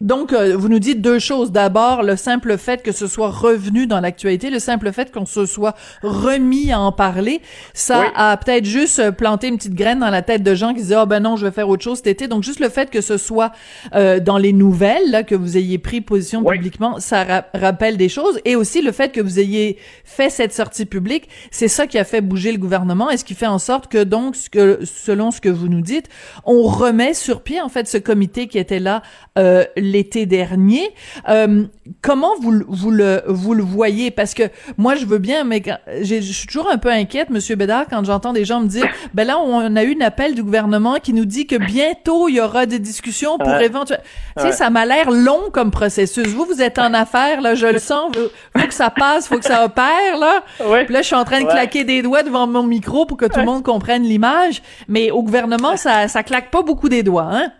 Donc, 0.00 0.32
euh, 0.32 0.56
vous 0.56 0.68
nous 0.68 0.78
dites 0.78 1.00
deux 1.02 1.18
choses. 1.18 1.50
D'abord, 1.50 2.04
le 2.04 2.14
simple 2.14 2.56
fait 2.56 2.84
que 2.84 2.92
ce 2.92 3.08
soit 3.08 3.30
revenu 3.30 3.88
dans 3.88 3.98
l'actualité, 3.98 4.48
le 4.48 4.60
simple 4.60 4.92
fait 4.92 5.10
qu'on 5.12 5.26
se 5.26 5.44
soit 5.44 5.74
remis 6.04 6.70
à 6.70 6.78
en 6.78 6.92
parler, 6.92 7.42
ça 7.74 8.00
Oui. 8.02 8.06
a 8.14 8.36
peut-être 8.36 8.64
juste 8.64 9.00
euh, 9.00 9.10
planté 9.10 9.48
une 9.48 9.56
petite 9.56 9.74
graine 9.74 9.98
dans 9.98 10.10
la 10.10 10.22
tête 10.22 10.44
de 10.44 10.54
gens 10.54 10.68
qui 10.72 10.82
disaient, 10.82 10.94
ah 10.94 11.04
ben 11.06 11.18
non, 11.18 11.34
je 11.34 11.44
vais 11.44 11.50
faire 11.50 11.68
autre 11.68 11.82
chose 11.82 11.96
cet 11.96 12.06
été. 12.06 12.28
Donc, 12.28 12.44
juste 12.44 12.60
le 12.60 12.68
fait 12.68 12.90
que 12.90 13.00
ce 13.00 13.16
soit 13.16 13.50
euh, 13.96 14.20
dans 14.20 14.38
les 14.38 14.52
nouvelles, 14.52 15.10
là, 15.10 15.24
que 15.24 15.34
vous 15.34 15.56
ayez 15.56 15.78
pris 15.78 16.00
position 16.00 16.42
Oui. 16.44 16.54
publiquement, 16.58 17.00
ça 17.00 17.24
ra- 17.24 17.44
rappelle 17.52 17.96
des 17.96 18.08
choses. 18.08 18.38
Et 18.44 18.54
aussi 18.54 18.82
le 18.82 18.92
fait 18.92 19.10
que 19.10 19.20
vous 19.20 19.40
ayez 19.40 19.78
fait 20.04 20.30
cette 20.30 20.52
sortie 20.54 20.86
publique, 20.86 21.28
c'est 21.50 21.66
ça 21.66 21.88
qui 21.88 21.98
a 21.98 22.04
fait 22.04 22.20
bouger 22.20 22.52
le 22.52 22.58
gouvernement 22.58 23.10
et 23.10 23.16
ce 23.16 23.24
qui 23.24 23.34
fait 23.34 23.46
en 23.48 23.58
sorte 23.58 23.88
que 23.88 24.04
donc, 24.04 24.36
ce 24.36 24.48
que, 24.48 24.78
selon 24.84 25.32
ce 25.32 25.40
que 25.40 25.48
vous 25.48 25.66
nous 25.68 25.80
dites, 25.82 26.06
on 26.44 26.62
remet 26.62 27.14
sur 27.14 27.42
pied 27.42 27.60
en 27.60 27.68
fait 27.68 27.88
ce 27.88 27.98
comité 27.98 28.46
qui 28.46 28.58
était 28.58 28.78
là 28.78 29.02
euh, 29.38 29.64
l'été 29.90 30.26
dernier. 30.26 30.90
Euh, 31.28 31.64
comment 32.02 32.32
vous, 32.40 32.50
le- 32.52 32.66
vous 32.68 32.90
le 32.90 33.22
vous 33.26 33.54
le 33.54 33.62
voyez? 33.62 34.10
Parce 34.10 34.34
que 34.34 34.44
moi 34.76 34.94
je 34.94 35.06
veux 35.06 35.18
bien, 35.18 35.44
mais 35.44 35.60
quand- 35.60 35.78
je 36.02 36.20
suis 36.20 36.46
toujours 36.46 36.70
un 36.70 36.78
peu 36.78 36.90
inquiète, 36.90 37.30
Monsieur 37.30 37.56
Bédard, 37.56 37.86
quand 37.90 38.04
j'entends 38.04 38.32
des 38.32 38.44
gens 38.44 38.60
me 38.60 38.68
dire, 38.68 38.86
ben 39.14 39.26
là 39.26 39.38
on 39.38 39.76
a 39.76 39.82
eu 39.84 39.96
un 40.00 40.04
appel 40.04 40.34
du 40.34 40.42
gouvernement 40.42 40.96
qui 41.02 41.12
nous 41.12 41.24
dit 41.24 41.46
que 41.46 41.56
bientôt 41.56 42.28
il 42.28 42.36
y 42.36 42.40
aura 42.40 42.66
des 42.66 42.78
discussions 42.78 43.38
pour 43.38 43.48
Ouais. 43.48 43.64
éventuellement. 43.66 44.04
Tu 44.36 44.42
sais, 44.42 44.48
Ouais. 44.48 44.52
ça 44.52 44.70
m'a 44.70 44.84
l'air 44.86 45.10
long 45.10 45.50
comme 45.52 45.70
processus. 45.70 46.26
Vous, 46.28 46.44
vous 46.44 46.60
êtes 46.62 46.78
en 46.78 46.94
affaires, 46.94 47.40
là, 47.40 47.54
je 47.54 47.66
le 47.66 47.78
sens. 47.78 48.12
Faut 48.56 48.66
que 48.66 48.74
ça 48.74 48.90
passe, 48.90 49.26
faut 49.28 49.38
que 49.38 49.44
ça 49.44 49.64
opère, 49.64 50.16
là. 50.20 50.44
Oui. 50.64 50.84
Puis 50.84 50.94
là, 50.94 51.00
je 51.02 51.06
suis 51.06 51.16
en 51.16 51.24
train 51.24 51.40
de 51.40 51.46
Ouais. 51.46 51.50
claquer 51.52 51.84
des 51.84 52.02
doigts 52.02 52.22
devant 52.22 52.46
mon 52.46 52.62
micro 52.62 53.06
pour 53.06 53.16
que 53.16 53.24
tout 53.26 53.38
le 53.40 53.46
monde 53.46 53.62
comprenne 53.64 54.02
l'image. 54.02 54.62
Mais 54.88 55.10
au 55.10 55.22
gouvernement, 55.22 55.76
ça, 55.76 56.08
ça 56.08 56.22
claque 56.22 56.50
pas 56.50 56.62
beaucoup 56.62 56.88
des 56.88 57.02
doigts, 57.02 57.28
hein? 57.32 57.52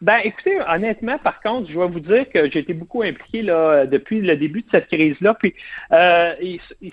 Ben, 0.00 0.18
écoutez, 0.24 0.56
honnêtement, 0.68 1.18
par 1.18 1.40
contre, 1.40 1.70
je 1.70 1.78
vais 1.78 1.86
vous 1.86 2.00
dire 2.00 2.28
que 2.30 2.50
j'ai 2.50 2.60
été 2.60 2.72
beaucoup 2.72 3.02
impliqué 3.02 3.42
là, 3.42 3.86
depuis 3.86 4.20
le 4.20 4.36
début 4.36 4.62
de 4.62 4.66
cette 4.70 4.86
crise-là, 4.88 5.34
puis 5.34 5.54
euh, 5.92 6.32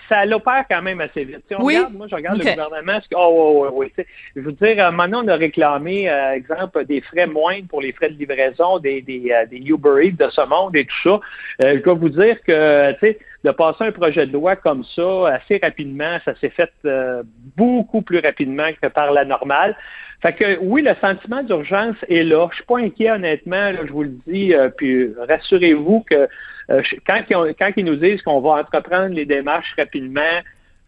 ça 0.08 0.24
l'opère 0.26 0.64
quand 0.70 0.82
même 0.82 1.00
assez 1.00 1.24
vite. 1.24 1.40
Sais, 1.48 1.54
on 1.56 1.64
Oui. 1.64 1.76
regarde, 1.76 1.94
moi, 1.94 2.06
je 2.10 2.14
regarde 2.14 2.38
le 2.38 2.44
gouvernement. 2.44 2.98
c'est 3.02 3.08
que- 3.08 3.16
Oh, 3.18 3.68
oui, 3.72 3.90
oui, 3.96 4.04
Je 4.36 4.40
veux 4.40 4.52
dire, 4.52 4.92
maintenant, 4.92 5.22
on 5.24 5.28
a 5.28 5.36
réclamé, 5.36 6.08
euh, 6.10 6.32
exemple, 6.34 6.84
des 6.84 7.00
frais 7.00 7.26
moindres 7.26 7.68
pour 7.68 7.80
les 7.80 7.92
frais 7.92 8.10
de 8.10 8.18
livraison 8.18 8.78
des, 8.78 9.00
des, 9.02 9.30
euh, 9.32 9.46
des 9.46 9.58
Uber 9.58 10.06
Eats 10.06 10.24
de 10.24 10.30
ce 10.30 10.46
monde 10.46 10.76
et 10.76 10.84
tout 10.84 10.96
ça. 11.02 11.20
Euh, 11.64 11.76
je 11.78 11.82
dois 11.82 11.94
vous 11.94 12.08
dire 12.10 12.36
que, 12.42 12.92
tu 12.92 12.98
sais, 13.00 13.18
de 13.44 13.50
passer 13.52 13.84
un 13.84 13.92
projet 13.92 14.26
de 14.26 14.32
loi 14.32 14.56
comme 14.56 14.84
ça 14.84 15.28
assez 15.34 15.58
rapidement, 15.62 16.18
ça 16.24 16.34
s'est 16.36 16.50
fait 16.50 16.70
euh, 16.84 17.22
beaucoup 17.56 18.02
plus 18.02 18.18
rapidement 18.18 18.68
que 18.80 18.88
par 18.88 19.12
la 19.12 19.24
normale. 19.24 19.76
Fait 20.22 20.34
que 20.34 20.58
oui, 20.60 20.82
le 20.82 20.94
sentiment 21.00 21.42
d'urgence 21.42 21.96
est 22.08 22.22
là. 22.22 22.48
Je 22.50 22.56
suis 22.56 22.64
pas 22.64 22.78
inquiet, 22.78 23.10
honnêtement, 23.12 23.70
là, 23.70 23.78
je 23.86 23.92
vous 23.92 24.02
le 24.02 24.12
dis. 24.26 24.54
euh, 24.54 24.68
puis 24.68 25.08
rassurez-vous 25.28 26.04
que 26.08 26.28
euh, 26.70 26.82
quand, 27.06 27.22
ils 27.30 27.36
ont- 27.36 27.54
quand 27.58 27.70
ils 27.76 27.84
nous 27.84 27.96
disent 27.96 28.20
qu'on 28.22 28.40
va 28.40 28.60
entreprendre 28.60 29.14
les 29.14 29.24
démarches 29.24 29.74
rapidement, 29.78 30.20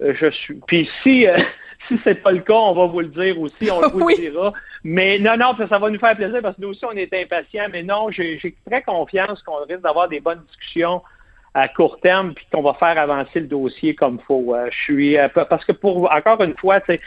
euh, 0.03 0.13
je 0.21 0.31
suis. 0.31 0.61
Puis 0.67 0.89
si 1.03 1.27
euh, 1.27 1.39
si 1.89 1.99
c'est 2.05 2.23
pas 2.23 2.33
le 2.33 2.41
cas, 2.41 2.53
on 2.55 2.75
va 2.75 2.85
vous 2.87 3.01
le 3.01 3.07
dire 3.09 3.41
aussi, 3.41 3.71
on 3.71 3.81
vous 3.89 4.05
Oui. 4.05 4.15
le 4.19 4.31
dira. 4.31 4.53
Mais 4.85 5.19
non, 5.19 5.37
non, 5.39 5.55
ça, 5.57 5.67
ça 5.69 5.79
va 5.79 5.89
nous 5.89 5.99
faire 5.99 6.15
plaisir 6.15 6.41
parce 6.43 6.57
que 6.57 6.61
nous 6.61 6.69
aussi, 6.69 6.85
on 6.85 6.93
est 6.93 7.13
impatients. 7.15 7.67
Mais 7.73 7.83
non, 7.83 8.11
j'ai 8.11 8.39
j'ai 8.39 8.55
très 8.71 8.83
confiance 8.83 9.43
qu'on 9.43 9.65
risque 9.65 9.81
d'avoir 9.81 10.09
des 10.09 10.21
bonnes 10.21 10.43
discussions 10.49 11.01
à 11.55 11.69
court 11.69 12.01
terme 12.01 12.35
puis 12.35 12.47
qu'on 12.53 12.63
va 12.63 12.75
faire 12.75 12.99
avancer 12.99 13.41
le 13.41 13.47
dossier 13.47 13.95
comme 13.95 14.19
il 14.21 14.25
faut. 14.25 14.55
Euh, 14.55 14.69
je 14.71 14.83
suis 14.85 15.19
euh, 15.19 15.29
parce 15.29 15.65
que 15.65 15.73
pour 15.73 16.11
encore 16.13 16.43
une 16.43 16.57
fois, 16.57 16.81
sais, 16.87 17.01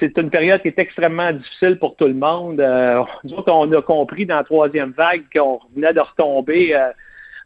c'est 0.00 0.16
une 0.18 0.30
période 0.30 0.62
qui 0.62 0.68
est 0.68 0.78
extrêmement 0.78 1.32
difficile 1.32 1.78
pour 1.78 1.96
tout 1.96 2.06
le 2.06 2.14
monde. 2.14 2.60
Euh, 2.60 3.02
nous 3.24 3.34
autres, 3.34 3.52
on 3.52 3.70
a 3.72 3.82
compris 3.82 4.26
dans 4.26 4.36
la 4.36 4.44
troisième 4.44 4.92
vague 4.92 5.24
qu'on 5.34 5.60
venait 5.74 5.92
de 5.92 6.00
retomber 6.00 6.74
euh, 6.74 6.90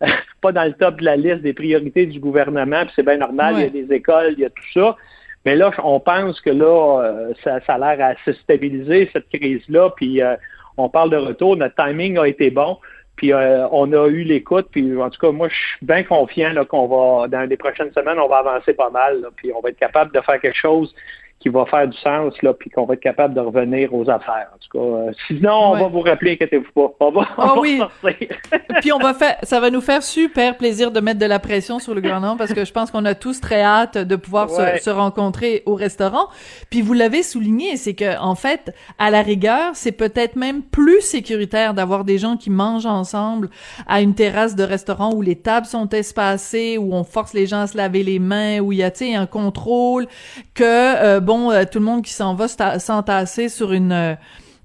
pas 0.40 0.52
dans 0.52 0.64
le 0.64 0.72
top 0.72 1.00
de 1.00 1.04
la 1.04 1.16
liste 1.16 1.42
des 1.42 1.52
priorités 1.52 2.06
du 2.06 2.20
gouvernement, 2.20 2.82
puis 2.82 2.92
c'est 2.96 3.02
bien 3.04 3.16
normal, 3.16 3.54
Ouais. 3.54 3.70
il 3.72 3.76
y 3.76 3.82
a 3.82 3.86
des 3.86 3.94
écoles, 3.94 4.34
il 4.36 4.40
y 4.40 4.44
a 4.44 4.50
tout 4.50 4.72
ça. 4.74 4.96
Mais 5.44 5.54
là, 5.54 5.70
on 5.82 6.00
pense 6.00 6.40
que 6.40 6.50
là, 6.50 7.02
euh, 7.02 7.32
ça, 7.44 7.60
ça 7.66 7.74
a 7.74 7.78
l'air 7.78 8.04
à 8.04 8.14
se 8.24 8.32
stabiliser, 8.40 9.08
cette 9.12 9.28
crise-là, 9.28 9.90
puis 9.96 10.20
euh, 10.20 10.34
on 10.76 10.88
parle 10.88 11.10
de 11.10 11.16
retour, 11.16 11.56
notre 11.56 11.74
timing 11.76 12.18
a 12.18 12.26
été 12.26 12.50
bon, 12.50 12.78
puis 13.16 13.32
euh, 13.32 13.66
on 13.70 13.92
a 13.92 14.06
eu 14.08 14.22
l'écoute, 14.22 14.68
puis 14.70 14.96
en 15.00 15.10
tout 15.10 15.18
cas, 15.18 15.32
moi, 15.32 15.48
je 15.48 15.54
suis 15.54 15.86
bien 15.86 16.02
confiant 16.02 16.52
qu'on 16.66 16.86
va, 16.86 17.28
dans 17.28 17.48
les 17.48 17.56
prochaines 17.56 17.92
semaines, 17.92 18.18
on 18.18 18.28
va 18.28 18.38
avancer 18.38 18.74
pas 18.74 18.90
mal, 18.90 19.20
là, 19.22 19.28
puis 19.34 19.50
on 19.54 19.60
va 19.60 19.70
être 19.70 19.78
capable 19.78 20.14
de 20.14 20.20
faire 20.20 20.40
quelque 20.40 20.56
chose 20.56 20.94
qui 21.38 21.50
va 21.50 21.66
faire 21.66 21.86
du 21.86 21.96
sens, 21.98 22.32
là, 22.42 22.54
puis 22.54 22.70
qu'on 22.70 22.86
va 22.86 22.94
être 22.94 23.00
capable 23.00 23.34
de 23.34 23.40
revenir 23.40 23.92
aux 23.94 24.08
affaires. 24.08 24.48
En 24.54 24.58
tout 24.58 24.78
cas, 24.78 24.84
euh, 24.84 25.12
sinon, 25.26 25.72
on 25.72 25.76
va 25.76 25.88
vous 25.88 26.00
rappeler, 26.00 26.32
inquiétez-vous 26.32 26.72
pas. 26.72 26.94
On 26.98 27.10
va, 27.10 27.28
oh, 27.38 27.60
oui. 27.60 27.80
puis 28.80 28.92
on 28.92 28.98
va 28.98 29.12
faire, 29.12 29.36
ça 29.42 29.60
va 29.60 29.70
nous 29.70 29.82
faire 29.82 30.02
super 30.02 30.56
plaisir 30.56 30.90
de 30.90 31.00
mettre 31.00 31.20
de 31.20 31.26
la 31.26 31.38
pression 31.38 31.78
sur 31.78 31.94
le 31.94 32.00
gouvernement 32.00 32.36
parce 32.36 32.54
que 32.54 32.64
je 32.64 32.72
pense 32.72 32.90
qu'on 32.90 33.04
a 33.04 33.14
tous 33.14 33.40
très 33.40 33.62
hâte 33.62 33.98
de 33.98 34.16
pouvoir 34.16 34.48
se, 34.48 34.82
se, 34.82 34.90
rencontrer 34.90 35.62
au 35.66 35.74
restaurant. 35.74 36.28
Puis 36.70 36.80
vous 36.80 36.94
l'avez 36.94 37.22
souligné, 37.22 37.76
c'est 37.76 37.94
que 37.94 38.18
en 38.18 38.34
fait, 38.34 38.74
à 38.98 39.10
la 39.10 39.20
rigueur, 39.20 39.72
c'est 39.74 39.92
peut-être 39.92 40.36
même 40.36 40.62
plus 40.62 41.02
sécuritaire 41.02 41.74
d'avoir 41.74 42.04
des 42.04 42.16
gens 42.18 42.36
qui 42.36 42.50
mangent 42.50 42.86
ensemble 42.86 43.50
à 43.86 44.00
une 44.00 44.14
terrasse 44.14 44.56
de 44.56 44.64
restaurant 44.64 45.12
où 45.12 45.20
les 45.20 45.36
tables 45.36 45.66
sont 45.66 45.88
espacées, 45.90 46.78
où 46.78 46.94
on 46.94 47.04
force 47.04 47.34
les 47.34 47.46
gens 47.46 47.60
à 47.60 47.66
se 47.66 47.76
laver 47.76 48.02
les 48.02 48.18
mains, 48.18 48.60
où 48.60 48.72
il 48.72 48.78
y 48.78 48.82
a, 48.82 48.90
tu 48.90 49.06
sais, 49.06 49.14
un 49.14 49.26
contrôle, 49.26 50.06
que 50.54 50.64
euh, 50.64 51.20
bon, 51.26 51.50
euh, 51.50 51.64
tout 51.70 51.78
le 51.78 51.84
monde 51.84 52.02
qui 52.02 52.12
s'en 52.12 52.34
va 52.34 52.48
s'entasser 52.48 53.48
sur 53.48 53.72
une 53.72 53.92
euh, 53.92 54.14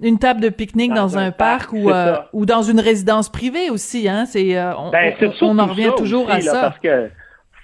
une 0.03 0.17
table 0.17 0.41
de 0.41 0.49
pique-nique 0.49 0.93
dans, 0.93 1.19
un, 1.19 1.29
parc, 1.29 1.73
ou, 1.73 1.91
ou 2.33 2.45
dans 2.47 2.63
une 2.63 2.79
résidence 2.79 3.29
privée 3.29 3.69
aussi, 3.69 4.09
hein. 4.09 4.25
C'est 4.25 4.59
on, 4.59 4.89
ben, 4.89 5.13
on, 5.41 5.59
en 5.59 5.67
revient 5.67 5.91
toujours 5.95 6.31
à 6.31 6.41
ça. 6.41 6.59
Parce 6.59 6.79
que 6.79 7.09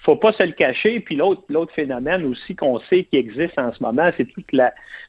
faut 0.04 0.18
pas 0.18 0.34
se 0.34 0.44
le 0.44 0.51
cacher. 0.51 1.00
Puis 1.00 1.16
l'autre 1.16 1.42
l'autre 1.50 1.74
phénomène 1.74 2.25
aussi 2.25 2.56
qu'on 2.56 2.80
sait 2.92 3.06
qui 3.06 3.18
existe 3.18 3.58
en 3.58 3.74
ce 3.74 3.82
moment, 3.82 4.12
c'est 4.18 4.25
tous 4.25 4.44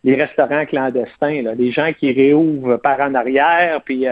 les 0.05 0.15
restaurants 0.15 0.65
clandestins, 0.65 1.43
là, 1.43 1.55
les 1.55 1.71
gens 1.71 1.93
qui 1.93 2.13
réouvrent 2.13 2.79
par 2.79 2.99
en 3.01 3.15
arrière, 3.15 3.83
puis 3.85 4.07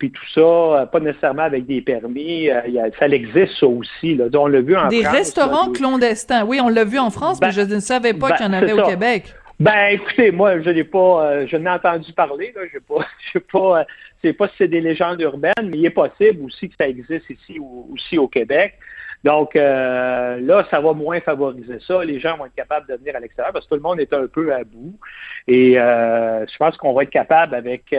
puis 0.00 0.10
tout 0.10 0.26
ça, 0.34 0.40
euh, 0.40 0.86
pas 0.86 0.98
nécessairement 0.98 1.42
avec 1.42 1.66
des 1.66 1.82
permis. 1.82 2.48
Euh, 2.50 2.90
ça 2.98 3.06
existe 3.06 3.52
ça 3.60 3.66
aussi. 3.66 4.16
Là. 4.16 4.24
On 4.34 4.46
l'a 4.46 4.62
vu 4.62 4.74
en 4.74 4.88
des 4.88 5.06
restaurants 5.06 5.70
clandestins. 5.70 6.44
Oui, 6.44 6.58
on 6.60 6.70
l'a 6.70 6.84
vu 6.84 6.98
en 6.98 7.10
France, 7.10 7.38
mais 7.40 7.48
ben, 7.48 7.52
je 7.52 7.74
ne 7.74 7.80
savais 7.80 8.14
pas 8.14 8.30
ben, 8.30 8.36
qu'il 8.36 8.46
y 8.46 8.48
en 8.48 8.52
avait 8.54 8.72
au 8.72 8.86
Québec. 8.86 9.34
Ben, 9.60 9.88
écoutez, 9.90 10.30
moi, 10.30 10.58
je 10.62 10.70
n'ai 10.70 10.84
pas, 10.84 11.22
euh, 11.26 11.46
je 11.46 11.54
n'ai 11.58 11.68
entendu 11.68 12.14
parler. 12.14 12.50
Là, 12.56 12.62
je 12.72 12.78
pas, 12.78 13.06
je 13.26 13.32
sais 13.32 13.44
pas, 13.52 13.84
c'est 14.24 14.32
pas 14.32 14.48
si 14.48 14.54
c'est 14.56 14.68
des 14.68 14.80
légendes 14.80 15.20
urbaines, 15.20 15.52
mais 15.64 15.76
il 15.76 15.84
est 15.84 15.90
possible 15.90 16.46
aussi 16.46 16.70
que 16.70 16.74
ça 16.80 16.88
existe 16.88 17.28
ici 17.28 17.60
aussi 17.92 18.16
au 18.16 18.26
Québec. 18.26 18.78
Donc 19.22 19.54
là, 19.54 20.66
ça 20.70 20.80
va 20.80 20.94
moins 20.94 21.20
favoriser 21.20 21.78
ça. 21.86 22.02
Les 22.02 22.18
gens 22.20 22.38
vont 22.38 22.46
être 22.46 22.54
capables 22.54 22.88
de 22.88 22.94
venir 22.94 23.14
à 23.16 23.20
l'extérieur 23.20 23.52
parce 23.52 23.66
que 23.66 23.68
tout 23.68 23.76
le 23.76 23.82
monde 23.82 24.00
est 24.00 24.14
un 24.14 24.26
peu 24.26 24.54
à 24.54 24.64
bout. 24.64 24.98
Et 25.46 25.74
je 25.74 26.56
pense 26.56 26.74
qu'on 26.78 26.94
va 26.94 27.02
être 27.02 27.10
capable 27.10 27.54
avec 27.54 27.94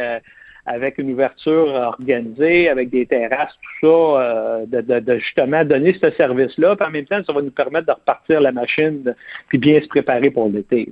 avec 0.66 0.98
une 0.98 1.12
ouverture 1.12 1.68
organisée, 1.68 2.70
avec 2.70 2.90
des 2.90 3.06
terrasses, 3.06 3.54
tout 3.62 3.88
ça, 3.88 4.22
euh, 4.22 4.66
de, 4.66 5.18
justement 5.18 5.66
donner 5.66 5.98
ce 6.02 6.12
service-là. 6.12 6.76
Puis 6.76 6.88
en 6.88 6.92
même 6.92 7.06
temps, 7.06 7.24
ça 7.26 7.34
va 7.34 7.42
nous 7.42 7.52
permettre 7.52 7.88
de 7.88 7.94
repartir 7.94 8.42
la 8.42 8.52
machine 8.52 9.16
puis 9.48 9.58
bien 9.58 9.82
se 9.82 9.88
préparer 9.88 10.30
pour 10.30 10.50
l'été. 10.50 10.90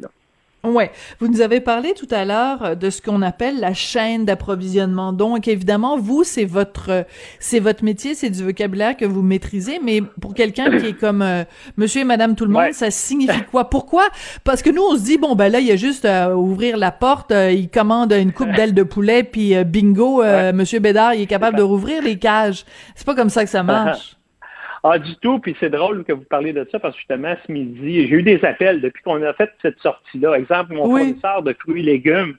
Ouais, 0.66 0.92
vous 1.22 1.30
nous 1.30 1.40
avez 1.40 1.62
parlé 1.62 1.94
tout 1.94 2.08
à 2.12 2.26
l'heure 2.26 2.64
euh, 2.64 2.76
de 2.76 2.90
ce 2.90 3.02
qu'on 3.02 3.22
appelle 3.22 3.62
la 3.62 3.74
chaîne 3.74 4.26
d'approvisionnement. 4.26 5.14
Donc 5.14 5.48
évidemment, 5.48 5.98
vous 5.98 6.26
c'est 6.26 6.44
votre 6.44 7.06
c'est 7.40 7.62
votre 7.62 7.86
métier, 7.86 8.14
c'est 8.14 8.30
du 8.30 8.44
vocabulaire 8.44 8.98
que 8.98 9.06
vous 9.06 9.22
maîtrisez, 9.22 9.80
mais 9.82 10.02
pour 10.20 10.34
quelqu'un 10.34 10.78
qui 10.78 10.88
est 10.88 11.00
comme 11.00 11.22
euh, 11.22 11.46
monsieur 11.78 12.02
et 12.02 12.06
madame 12.06 12.36
tout 12.36 12.44
le 12.44 12.52
monde, 12.52 12.74
ça 12.74 12.92
signifie 12.92 13.44
quoi? 13.50 13.70
Pourquoi? 13.70 14.04
Parce 14.44 14.62
que 14.62 14.70
nous 14.70 14.82
on 14.82 14.98
se 14.98 15.04
dit 15.04 15.18
bon 15.18 15.34
ben 15.34 15.50
là 15.50 15.62
il 15.62 15.68
y 15.68 15.72
a 15.72 15.78
juste 15.78 16.04
à 16.04 16.36
ouvrir 16.36 16.76
la 16.76 16.92
porte, 16.92 17.32
euh, 17.32 17.54
il 17.54 17.70
commande 17.70 18.12
une 18.12 18.34
coupe 18.34 18.52
d'ailes 18.52 18.74
de 18.74 18.84
poulet 18.84 19.24
puis 19.24 19.56
bingo, 19.64 20.22
monsieur 20.54 20.80
Bédard, 20.80 21.14
il 21.14 21.22
est 21.22 21.28
capable 21.28 21.58
de 21.58 21.64
rouvrir 21.64 22.04
les 22.04 22.20
cages. 22.20 22.66
C'est 22.96 23.06
pas 23.06 23.16
comme 23.16 23.30
ça 23.30 23.46
que 23.46 23.50
ça 23.50 23.64
marche. 23.64 24.19
Ah, 24.84 24.98
du 24.98 25.16
tout, 25.18 25.40
puis 25.40 25.56
c'est 25.60 25.70
drôle 25.70 26.04
que 26.06 26.14
vous 26.14 26.24
parliez 26.24 26.54
de 26.54 26.68
ça 26.72 26.80
parce 26.80 26.94
que 26.94 27.00
justement, 27.00 27.36
ce 27.46 27.52
midi, 27.52 28.08
j'ai 28.08 28.16
eu 28.16 28.24
des 28.24 28.44
appels 28.46 28.80
depuis 28.80 29.04
qu'on 29.04 29.22
a 29.24 29.34
fait 29.34 29.52
cette 29.62 29.80
sortie-là. 29.80 30.38
Exemple, 30.38 30.74
mon 30.74 30.86
fournisseur 30.86 31.44
de 31.44 31.54
fruits 31.54 31.82
et 31.82 31.86
légumes, 31.86 32.36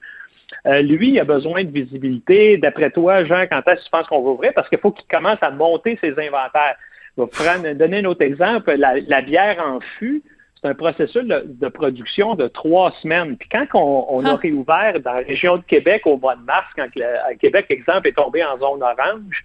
euh, 0.66 0.82
lui, 0.82 1.10
il 1.10 1.20
a 1.20 1.24
besoin 1.24 1.64
de 1.64 1.70
visibilité. 1.70 2.56
D'après 2.56 2.90
toi, 2.90 3.24
Jean, 3.24 3.46
quand 3.50 3.66
est-ce 3.66 3.80
que 3.80 3.84
tu 3.84 3.90
penses 3.90 4.06
qu'on 4.08 4.22
va 4.22 4.30
ouvrir? 4.30 4.52
Parce 4.54 4.68
qu'il 4.68 4.78
faut 4.78 4.90
qu'il 4.90 5.06
commence 5.06 5.38
à 5.42 5.50
monter 5.50 5.98
ses 6.00 6.12
inventaires. 6.12 6.76
Je 7.16 7.22
vais 7.22 7.28
prendre, 7.28 7.72
donner 7.74 7.98
un 7.98 8.04
autre 8.06 8.22
exemple. 8.22 8.72
La, 8.74 9.22
bière 9.22 9.62
en 9.64 9.80
fût, 9.98 10.22
c'est 10.60 10.68
un 10.68 10.74
processus 10.74 11.24
de, 11.24 11.68
production 11.68 12.34
de 12.34 12.48
trois 12.48 12.92
semaines. 13.02 13.36
Puis 13.36 13.48
quand 13.50 13.66
on, 13.74 14.24
a 14.24 14.32
ah. 14.32 14.36
réouvert 14.36 15.00
dans 15.00 15.12
la 15.12 15.20
région 15.20 15.56
de 15.58 15.62
Québec 15.62 16.02
au 16.06 16.16
mois 16.16 16.36
de 16.36 16.42
mars, 16.42 16.66
quand 16.76 16.88
le, 16.96 17.36
Québec, 17.36 17.66
exemple, 17.68 18.08
est 18.08 18.16
tombé 18.16 18.44
en 18.44 18.58
zone 18.58 18.82
orange, 18.82 19.44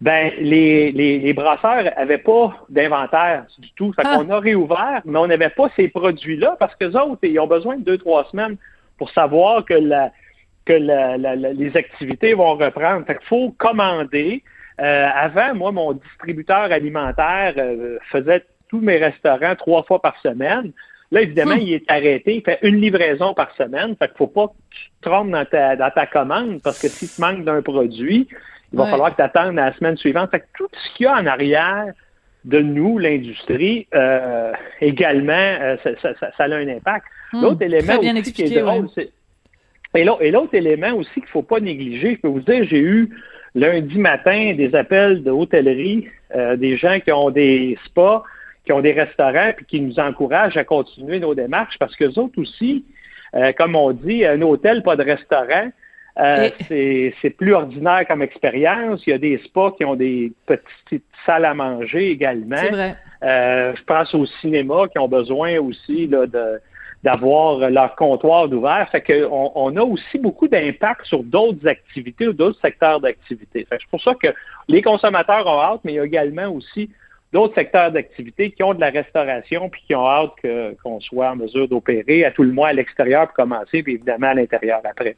ben 0.00 0.32
les, 0.38 0.92
les, 0.92 1.18
les 1.18 1.32
brasseurs 1.32 1.84
n'avaient 1.84 2.18
pas 2.18 2.54
d'inventaire 2.68 3.46
du 3.58 3.72
tout. 3.72 3.92
Fait 3.94 4.02
ah. 4.04 4.16
qu'on 4.16 4.30
a 4.30 4.38
réouvert, 4.38 5.00
mais 5.04 5.18
on 5.18 5.26
n'avait 5.26 5.50
pas 5.50 5.70
ces 5.74 5.88
produits-là 5.88 6.56
parce 6.58 6.74
que 6.74 6.84
autres, 6.84 7.20
ils 7.22 7.40
ont 7.40 7.46
besoin 7.46 7.76
de 7.76 7.82
deux, 7.82 7.98
trois 7.98 8.24
semaines 8.30 8.56
pour 8.98 9.10
savoir 9.10 9.64
que 9.64 9.74
la 9.74 10.12
que 10.66 10.72
la, 10.72 11.16
les 11.16 11.76
activités 11.76 12.34
vont 12.34 12.56
reprendre. 12.56 13.06
Fait 13.06 13.16
qu'il 13.16 13.26
faut 13.26 13.54
commander. 13.56 14.42
Euh, 14.80 15.08
avant, 15.14 15.54
moi, 15.54 15.72
mon 15.72 15.92
distributeur 15.92 16.72
alimentaire 16.72 17.54
euh, 17.56 17.98
faisait 18.10 18.44
tous 18.68 18.80
mes 18.80 18.96
restaurants 18.96 19.54
trois 19.54 19.84
fois 19.84 20.02
par 20.02 20.18
semaine. 20.20 20.72
Là, 21.12 21.22
évidemment, 21.22 21.54
hmm. 21.54 21.60
il 21.60 21.72
est 21.74 21.90
arrêté. 21.90 22.34
Il 22.34 22.42
fait 22.42 22.58
une 22.62 22.80
livraison 22.80 23.32
par 23.32 23.54
semaine. 23.54 23.94
Fait 23.96 24.08
qu'il 24.08 24.16
faut 24.16 24.26
pas 24.26 24.48
que 24.48 24.52
tu 24.70 24.90
te 25.00 25.08
trompes 25.08 25.30
dans 25.30 25.44
ta, 25.44 25.76
dans 25.76 25.90
ta 25.90 26.04
commande 26.06 26.60
parce 26.62 26.82
que 26.82 26.88
si 26.88 27.08
tu 27.08 27.20
manques 27.20 27.44
d'un 27.44 27.62
produit, 27.62 28.28
il 28.76 28.84
va 28.84 28.90
falloir 28.90 29.10
que 29.10 29.16
tu 29.16 29.22
attendes 29.22 29.54
la 29.54 29.72
semaine 29.74 29.96
suivante. 29.96 30.30
Fait 30.30 30.40
que 30.40 30.46
tout 30.54 30.68
ce 30.72 30.96
qu'il 30.96 31.04
y 31.04 31.08
a 31.08 31.14
en 31.14 31.26
arrière 31.26 31.92
de 32.44 32.60
nous, 32.60 32.98
l'industrie, 32.98 33.86
euh, 33.94 34.52
également, 34.80 35.32
euh, 35.32 35.76
ça, 35.82 36.30
a 36.38 36.44
un 36.44 36.68
impact. 36.68 37.06
Hmm, 37.32 37.42
l'autre 37.42 37.62
élément 37.62 37.98
aussi 37.98 38.32
qui 38.32 38.42
est 38.42 38.60
drôle, 38.60 38.88
c'est 38.94 39.10
et 39.94 40.04
l'autre 40.04 40.54
élément 40.54 40.92
aussi 40.92 41.10
qu'il 41.14 41.22
ne 41.22 41.28
faut 41.28 41.42
pas 41.42 41.58
négliger, 41.58 42.16
je 42.16 42.20
peux 42.20 42.28
vous 42.28 42.40
dire, 42.40 42.64
j'ai 42.64 42.80
eu 42.80 43.08
lundi 43.54 43.98
matin 43.98 44.52
des 44.52 44.74
appels 44.74 45.22
de 45.22 45.30
hôtellerie, 45.30 46.08
euh, 46.34 46.56
des 46.56 46.76
gens 46.76 47.00
qui 47.00 47.10
ont 47.12 47.30
des 47.30 47.78
spas, 47.86 48.22
qui 48.66 48.72
ont 48.72 48.82
des 48.82 48.92
restaurants, 48.92 49.52
puis 49.56 49.64
qui 49.64 49.80
nous 49.80 49.98
encouragent 49.98 50.58
à 50.58 50.64
continuer 50.64 51.18
nos 51.18 51.34
démarches 51.34 51.78
parce 51.78 51.96
que 51.96 52.04
autres 52.18 52.38
aussi, 52.38 52.84
comme 53.56 53.74
on 53.74 53.92
dit, 53.92 54.24
un 54.24 54.40
hôtel, 54.42 54.82
pas 54.82 54.96
de 54.96 55.02
restaurant, 55.02 55.70
euh, 56.18 56.48
c'est 56.68 57.30
plus 57.36 57.52
ordinaire 57.52 58.06
comme 58.08 58.22
expérience. 58.22 59.06
Il 59.06 59.10
y 59.10 59.12
a 59.12 59.18
des 59.18 59.38
spas 59.44 59.72
qui 59.72 59.84
ont 59.84 59.96
des 59.96 60.32
petites 60.46 61.04
salles 61.26 61.44
à 61.44 61.54
manger 61.54 62.10
également. 62.10 62.56
Vrai. 62.70 62.96
Euh, 63.22 63.74
je 63.76 63.82
pense 63.84 64.14
au 64.14 64.24
cinéma 64.40 64.88
qui 64.90 64.98
ont 64.98 65.08
besoin 65.08 65.58
aussi 65.58 66.06
là, 66.06 66.26
de 66.26 66.60
d'avoir 67.04 67.70
leur 67.70 67.94
comptoir 67.94 68.48
d'ouvert. 68.48 68.88
Fait 68.90 69.02
qu'on 69.02 69.52
on 69.54 69.76
a 69.76 69.82
aussi 69.82 70.18
beaucoup 70.18 70.48
d'impact 70.48 71.04
sur 71.04 71.22
d'autres 71.22 71.68
activités 71.68 72.26
ou 72.26 72.32
d'autres 72.32 72.58
secteurs 72.60 73.00
d'activité. 73.00 73.66
C'est 73.70 73.78
pour 73.90 74.02
ça 74.02 74.14
que 74.14 74.28
les 74.66 74.82
consommateurs 74.82 75.46
ont 75.46 75.60
hâte, 75.60 75.80
mais 75.84 75.92
il 75.92 75.96
y 75.96 76.00
a 76.00 76.04
également 76.04 76.48
aussi 76.48 76.90
d'autres 77.32 77.54
secteurs 77.54 77.92
d'activité 77.92 78.50
qui 78.50 78.62
ont 78.64 78.74
de 78.74 78.80
la 78.80 78.90
restauration 78.90 79.68
puis 79.68 79.82
qui 79.86 79.94
ont 79.94 80.06
hâte 80.06 80.32
qu'on 80.82 80.98
soit 80.98 81.30
en 81.30 81.36
mesure 81.36 81.68
d'opérer 81.68 82.24
à 82.24 82.32
tout 82.32 82.42
le 82.42 82.52
moins 82.52 82.70
à 82.70 82.72
l'extérieur 82.72 83.26
pour 83.26 83.34
commencer, 83.34 83.84
puis 83.84 83.94
évidemment 83.94 84.28
à 84.28 84.34
l'intérieur 84.34 84.80
après. 84.82 85.16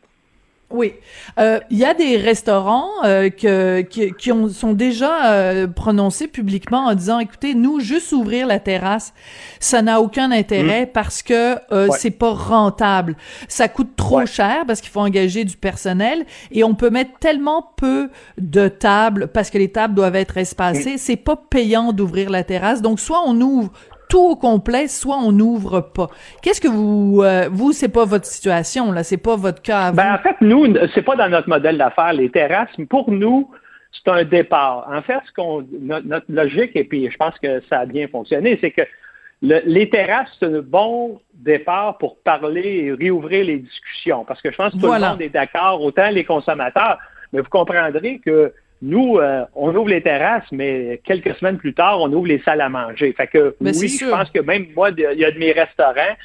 Oui, 0.71 0.93
euh, 1.39 1.61
il 1.71 1.79
y 1.79 1.87
a 1.87 1.95
des 1.95 2.19
restaurants 2.19 2.91
euh, 3.05 3.31
que, 3.31 3.81
qui, 3.81 4.13
qui 4.13 4.33
ont, 4.33 4.51
sont 4.51 4.75
déjà 4.75 5.33
euh, 5.33 5.67
prononcés 5.67 6.29
publiquement 6.29 6.85
en 6.89 6.95
disant, 6.95 7.21
écoutez, 7.21 7.55
nous 7.55 7.81
juste 7.81 8.13
ouvrir 8.13 8.47
la 8.47 8.59
terrasse, 8.59 9.15
ça 9.61 9.81
n'a 9.81 10.03
aucun 10.03 10.31
intérêt 10.31 10.85
mmh. 10.85 10.91
parce 10.93 11.23
que 11.23 11.57
c'est 11.97 12.11
pas 12.11 12.35
rentable, 12.35 13.17
ça 13.49 13.69
coûte 13.69 13.97
trop 13.97 14.27
cher 14.27 14.65
parce 14.67 14.83
qu'il 14.83 14.91
faut 14.91 15.01
engager 15.01 15.45
du 15.45 15.57
personnel 15.57 16.27
et 16.51 16.65
on 16.65 16.75
peut 16.75 16.91
mettre 16.91 17.19
tellement 17.19 17.73
peu 17.77 18.11
de 18.37 18.69
tables 18.69 19.29
parce 19.29 19.49
que 19.49 19.57
les 19.57 19.73
tables 19.73 19.95
doivent 19.95 20.17
être 20.17 20.37
espacées, 20.37 20.95
mmh. 20.95 20.99
c'est 20.99 21.17
pas 21.17 21.37
payant 21.37 21.93
d'ouvrir 21.95 22.29
la 22.29 22.45
terrasse. 22.45 22.83
Donc 22.83 23.01
soit 23.01 23.23
on 23.25 23.41
ouvre 23.41 23.73
tout 24.09 24.31
au 24.31 24.37
complet, 24.37 24.88
soit 24.88 25.17
on 25.17 25.33
n'ouvre 25.33 25.81
pas. 25.81 26.09
Qu'est-ce 26.43 26.61
que 26.61 26.69
vous, 26.69 27.23
euh, 27.23 27.49
vous, 27.50 27.73
c'est 27.73 27.88
pas 27.88 28.05
votre 28.05 28.27
situation 28.27 28.93
là, 28.93 29.03
c'est 29.03 29.17
pas 29.23 29.37
votre 29.37 29.62
cas. 29.62 29.93
Ben 29.93 30.15
en 30.15 30.19
fait, 30.19 30.37
nous, 30.41 30.67
c'est 30.95 31.03
pas 31.03 31.17
dans 31.17 31.29
notre 31.29 31.49
modèle 31.49 31.79
d'affaires 31.79 32.12
les 32.12 32.31
terrasses. 32.31 32.71
Mais 32.79 32.87
pour 32.87 33.11
nous, 33.11 33.50
c'est 33.93 34.11
un 34.11 34.25
départ. 34.25 34.88
En 34.91 35.03
fait, 35.03 35.19
ce 35.27 35.33
qu'on, 35.33 35.67
notre, 35.81 36.27
logique 36.29 36.73
et 36.75 36.85
puis 36.85 37.11
je 37.11 37.17
pense 37.17 37.38
que 37.38 37.61
ça 37.69 37.81
a 37.81 37.87
bien 37.87 38.09
fonctionné, 38.09 38.59
c'est 38.61 38.71
que 38.71 38.83
les 39.41 39.88
terrasses, 39.88 40.29
c'est 40.41 40.47
un 40.47 40.62
bon 40.62 41.21
départ 41.33 41.99
pour 41.99 42.19
parler 42.19 42.87
et 42.87 42.93
réouvrir 42.93 43.45
les 43.45 43.59
discussions. 43.59 44.25
Parce 44.25 44.43
que 44.43 44.50
je 44.50 44.57
pense 44.57 44.73
que 44.73 44.79
tout 44.79 44.93
le 44.93 44.99
monde 44.99 45.23
est 45.23 45.29
d'accord, 45.29 45.81
autant 45.81 46.11
les 46.11 46.25
consommateurs, 46.25 46.99
mais 47.33 47.41
vous 47.41 47.49
comprendrez 47.49 48.19
que 48.25 48.53
nous, 48.81 49.19
euh, 49.19 49.45
on 49.55 49.75
ouvre 49.75 49.89
les 49.89 50.03
terrasses, 50.03 50.51
mais 50.53 51.01
quelques 51.05 51.35
semaines 51.37 51.59
plus 51.59 51.75
tard, 51.75 52.01
on 52.01 52.13
ouvre 52.13 52.29
les 52.29 52.39
salles 52.41 52.61
à 52.61 52.69
manger. 52.69 53.13
Fait 53.13 53.27
que 53.27 53.57
oui, 53.61 53.73
je 53.73 54.09
pense 54.09 54.31
que 54.31 54.41
même 54.41 54.67
moi, 54.77 54.91
il 54.91 55.19
y 55.19 55.25
a 55.25 55.31
de 55.31 55.39
mes 55.39 55.53
restaurants 55.53 56.17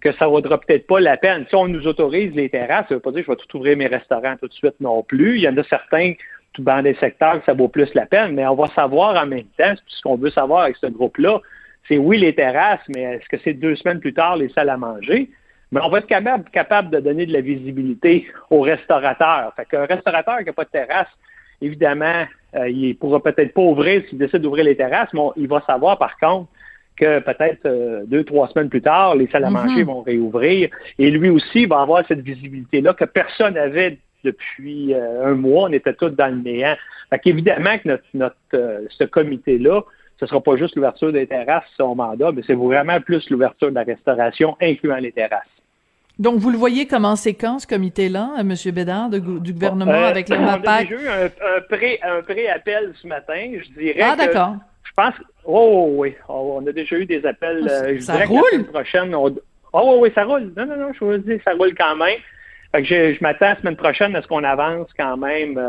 que 0.00 0.12
ça 0.12 0.26
vaudra 0.26 0.58
peut-être 0.58 0.86
pas 0.88 0.98
la 0.98 1.16
peine. 1.16 1.46
Si 1.48 1.54
on 1.54 1.68
nous 1.68 1.86
autorise 1.86 2.34
les 2.34 2.48
terrasses, 2.48 2.86
ça 2.88 2.94
veut 2.94 3.00
pas 3.00 3.12
dire 3.12 3.20
que 3.20 3.26
je 3.26 3.36
vais 3.36 3.44
tout 3.46 3.56
ouvrir 3.56 3.76
mes 3.76 3.86
restaurants 3.86 4.36
tout 4.36 4.48
de 4.48 4.52
suite 4.52 4.74
non 4.80 5.04
plus. 5.04 5.36
Il 5.36 5.42
y 5.42 5.48
en 5.48 5.56
a 5.56 5.62
certains 5.62 6.14
dans 6.58 6.82
des 6.82 6.94
secteurs 6.94 7.38
que 7.38 7.46
ça 7.46 7.54
vaut 7.54 7.68
plus 7.68 7.94
la 7.94 8.06
peine, 8.06 8.34
mais 8.34 8.46
on 8.46 8.56
va 8.56 8.66
savoir 8.74 9.22
en 9.22 9.26
même 9.26 9.46
temps, 9.56 9.72
ce 9.86 10.02
qu'on 10.02 10.16
veut 10.16 10.30
savoir 10.30 10.64
avec 10.64 10.76
ce 10.76 10.86
groupe-là, 10.86 11.40
c'est 11.88 11.98
oui 11.98 12.18
les 12.18 12.34
terrasses, 12.34 12.82
mais 12.88 13.02
est-ce 13.02 13.28
que 13.28 13.36
c'est 13.44 13.54
deux 13.54 13.76
semaines 13.76 14.00
plus 14.00 14.12
tard 14.12 14.36
les 14.36 14.48
salles 14.50 14.70
à 14.70 14.76
manger? 14.76 15.30
mais 15.72 15.80
on 15.82 15.88
va 15.88 15.98
être 15.98 16.06
capable, 16.06 16.44
capable 16.50 16.90
de 16.90 17.00
donner 17.00 17.24
de 17.24 17.32
la 17.32 17.40
visibilité 17.40 18.26
aux 18.50 18.60
restaurateurs. 18.60 19.52
Fait 19.56 19.64
qu'un 19.64 19.86
restaurateur 19.86 20.38
qui 20.40 20.44
n'a 20.44 20.52
pas 20.52 20.64
de 20.64 20.70
terrasse, 20.70 21.08
évidemment, 21.62 22.24
euh, 22.54 22.68
il 22.68 22.88
ne 22.88 22.92
pourra 22.94 23.22
peut-être 23.22 23.54
pas 23.54 23.62
ouvrir 23.62 24.02
s'il 24.08 24.18
décide 24.18 24.42
d'ouvrir 24.42 24.64
les 24.64 24.76
terrasses, 24.76 25.08
mais 25.14 25.20
il 25.36 25.48
va 25.48 25.62
savoir 25.66 25.98
par 25.98 26.18
contre 26.18 26.48
que 26.96 27.20
peut-être 27.20 27.64
euh, 27.64 28.04
deux, 28.06 28.24
trois 28.24 28.48
semaines 28.48 28.68
plus 28.68 28.82
tard, 28.82 29.14
les 29.14 29.26
salles 29.28 29.44
à 29.44 29.50
manger 29.50 29.80
mhm. 29.80 29.86
vont 29.86 30.02
réouvrir. 30.02 30.68
Et 30.98 31.10
lui 31.10 31.30
aussi 31.30 31.64
va 31.64 31.80
avoir 31.80 32.06
cette 32.06 32.20
visibilité-là 32.20 32.92
que 32.92 33.04
personne 33.04 33.54
n'avait 33.54 33.98
depuis 34.24 34.92
euh, 34.92 35.24
un 35.24 35.34
mois. 35.34 35.68
On 35.68 35.72
était 35.72 35.94
tous 35.94 36.10
dans 36.10 36.28
le 36.28 36.42
néant. 36.42 36.76
Fait 37.08 37.18
qu'évidemment 37.18 37.78
que 37.78 37.88
notre, 37.88 38.04
notre 38.14 38.36
ce 38.90 39.04
comité-là, 39.04 39.82
ce 40.18 40.26
ne 40.26 40.28
sera 40.28 40.40
pas 40.40 40.56
juste 40.56 40.76
l'ouverture 40.76 41.12
des 41.12 41.26
terrasses, 41.26 41.64
son 41.76 41.94
mandat, 41.94 42.30
mais 42.32 42.42
c'est 42.46 42.54
vraiment 42.54 43.00
plus 43.00 43.28
l'ouverture 43.30 43.70
de 43.70 43.74
la 43.74 43.82
restauration, 43.82 44.56
incluant 44.60 44.98
les 44.98 45.10
terrasses. 45.10 45.61
Donc, 46.18 46.38
vous 46.38 46.50
le 46.50 46.58
voyez 46.58 46.86
comme 46.86 47.04
en 47.04 47.16
séquence, 47.16 47.62
ce 47.62 47.66
comité-là, 47.66 48.32
euh, 48.38 48.40
M. 48.40 48.54
Bédard, 48.72 49.08
du 49.10 49.52
gouvernement, 49.52 49.92
euh, 49.92 50.08
avec 50.08 50.28
le 50.28 50.38
MAPAC? 50.38 50.64
On 50.66 50.70
a 50.70 50.84
déjà 50.84 50.96
eu 50.96 51.08
un, 51.08 51.60
pré, 51.68 52.00
un 52.02 52.22
pré-appel 52.22 52.92
ce 53.00 53.06
matin, 53.06 53.50
je 53.62 53.80
dirais. 53.80 54.00
Ah, 54.02 54.16
d'accord. 54.16 54.56
Je 54.84 54.90
pense 54.94 55.14
Oh, 55.44 55.94
oui. 55.96 56.14
Oh, 56.28 56.60
on 56.60 56.66
a 56.66 56.72
déjà 56.72 56.96
eu 56.96 57.06
des 57.06 57.24
appels. 57.26 57.66
Euh, 57.68 57.98
ça 58.00 58.24
roule? 58.24 58.42
la 58.52 58.64
prochaine, 58.64 59.14
Oh, 59.14 59.30
oui, 59.74 59.94
oui, 60.00 60.12
ça 60.14 60.24
roule. 60.24 60.52
Non, 60.56 60.66
non, 60.66 60.76
non, 60.76 60.92
je 60.92 61.04
vous 61.04 61.16
dis, 61.18 61.40
ça 61.44 61.52
roule 61.54 61.74
quand 61.74 61.96
même. 61.96 62.18
Fait 62.72 62.82
que 62.82 62.88
je, 62.88 63.14
je 63.14 63.18
m'attends 63.22 63.46
la 63.46 63.56
semaine 63.56 63.76
prochaine 63.76 64.14
à 64.14 64.22
ce 64.22 64.26
qu'on 64.28 64.44
avance 64.44 64.88
quand 64.96 65.16
même 65.16 65.60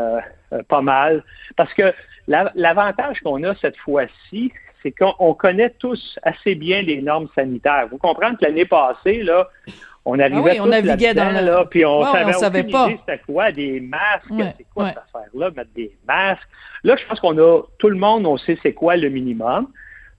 pas 0.68 0.82
mal. 0.82 1.24
Parce 1.56 1.72
que 1.74 1.92
l'avantage 2.26 3.20
qu'on 3.20 3.42
a 3.44 3.54
cette 3.56 3.76
fois-ci, 3.78 4.52
c'est 4.84 4.92
qu'on 4.92 5.32
connaît 5.34 5.70
tous 5.70 6.18
assez 6.22 6.54
bien 6.54 6.82
les 6.82 7.00
normes 7.00 7.28
sanitaires. 7.34 7.88
Vous 7.90 7.96
comprenez 7.96 8.36
que 8.36 8.44
l'année 8.44 8.66
passée, 8.66 9.22
là, 9.22 9.48
on 10.04 10.18
arrivait 10.18 10.36
ah 10.36 10.42
oui, 10.42 10.60
on 10.60 10.66
naviguait 10.66 11.14
dans 11.14 11.32
là, 11.32 11.64
puis 11.64 11.86
on 11.86 12.04
savait, 12.04 12.34
on 12.36 12.38
savait 12.38 12.62
pas. 12.64 12.90
c'était 12.90 13.22
quoi 13.26 13.50
des 13.50 13.80
masques, 13.80 14.28
c'est 14.58 14.66
quoi 14.74 14.88
cette 14.88 14.98
affaire-là, 14.98 15.50
mettre 15.56 15.70
des 15.74 15.96
masques. 16.06 16.46
Là, 16.82 16.96
je 16.96 17.06
pense 17.06 17.18
qu'on 17.20 17.38
a 17.38 17.62
tout 17.78 17.88
le 17.88 17.96
monde, 17.96 18.26
on 18.26 18.36
sait 18.36 18.58
c'est 18.62 18.74
quoi 18.74 18.96
le 18.96 19.08
minimum. 19.08 19.68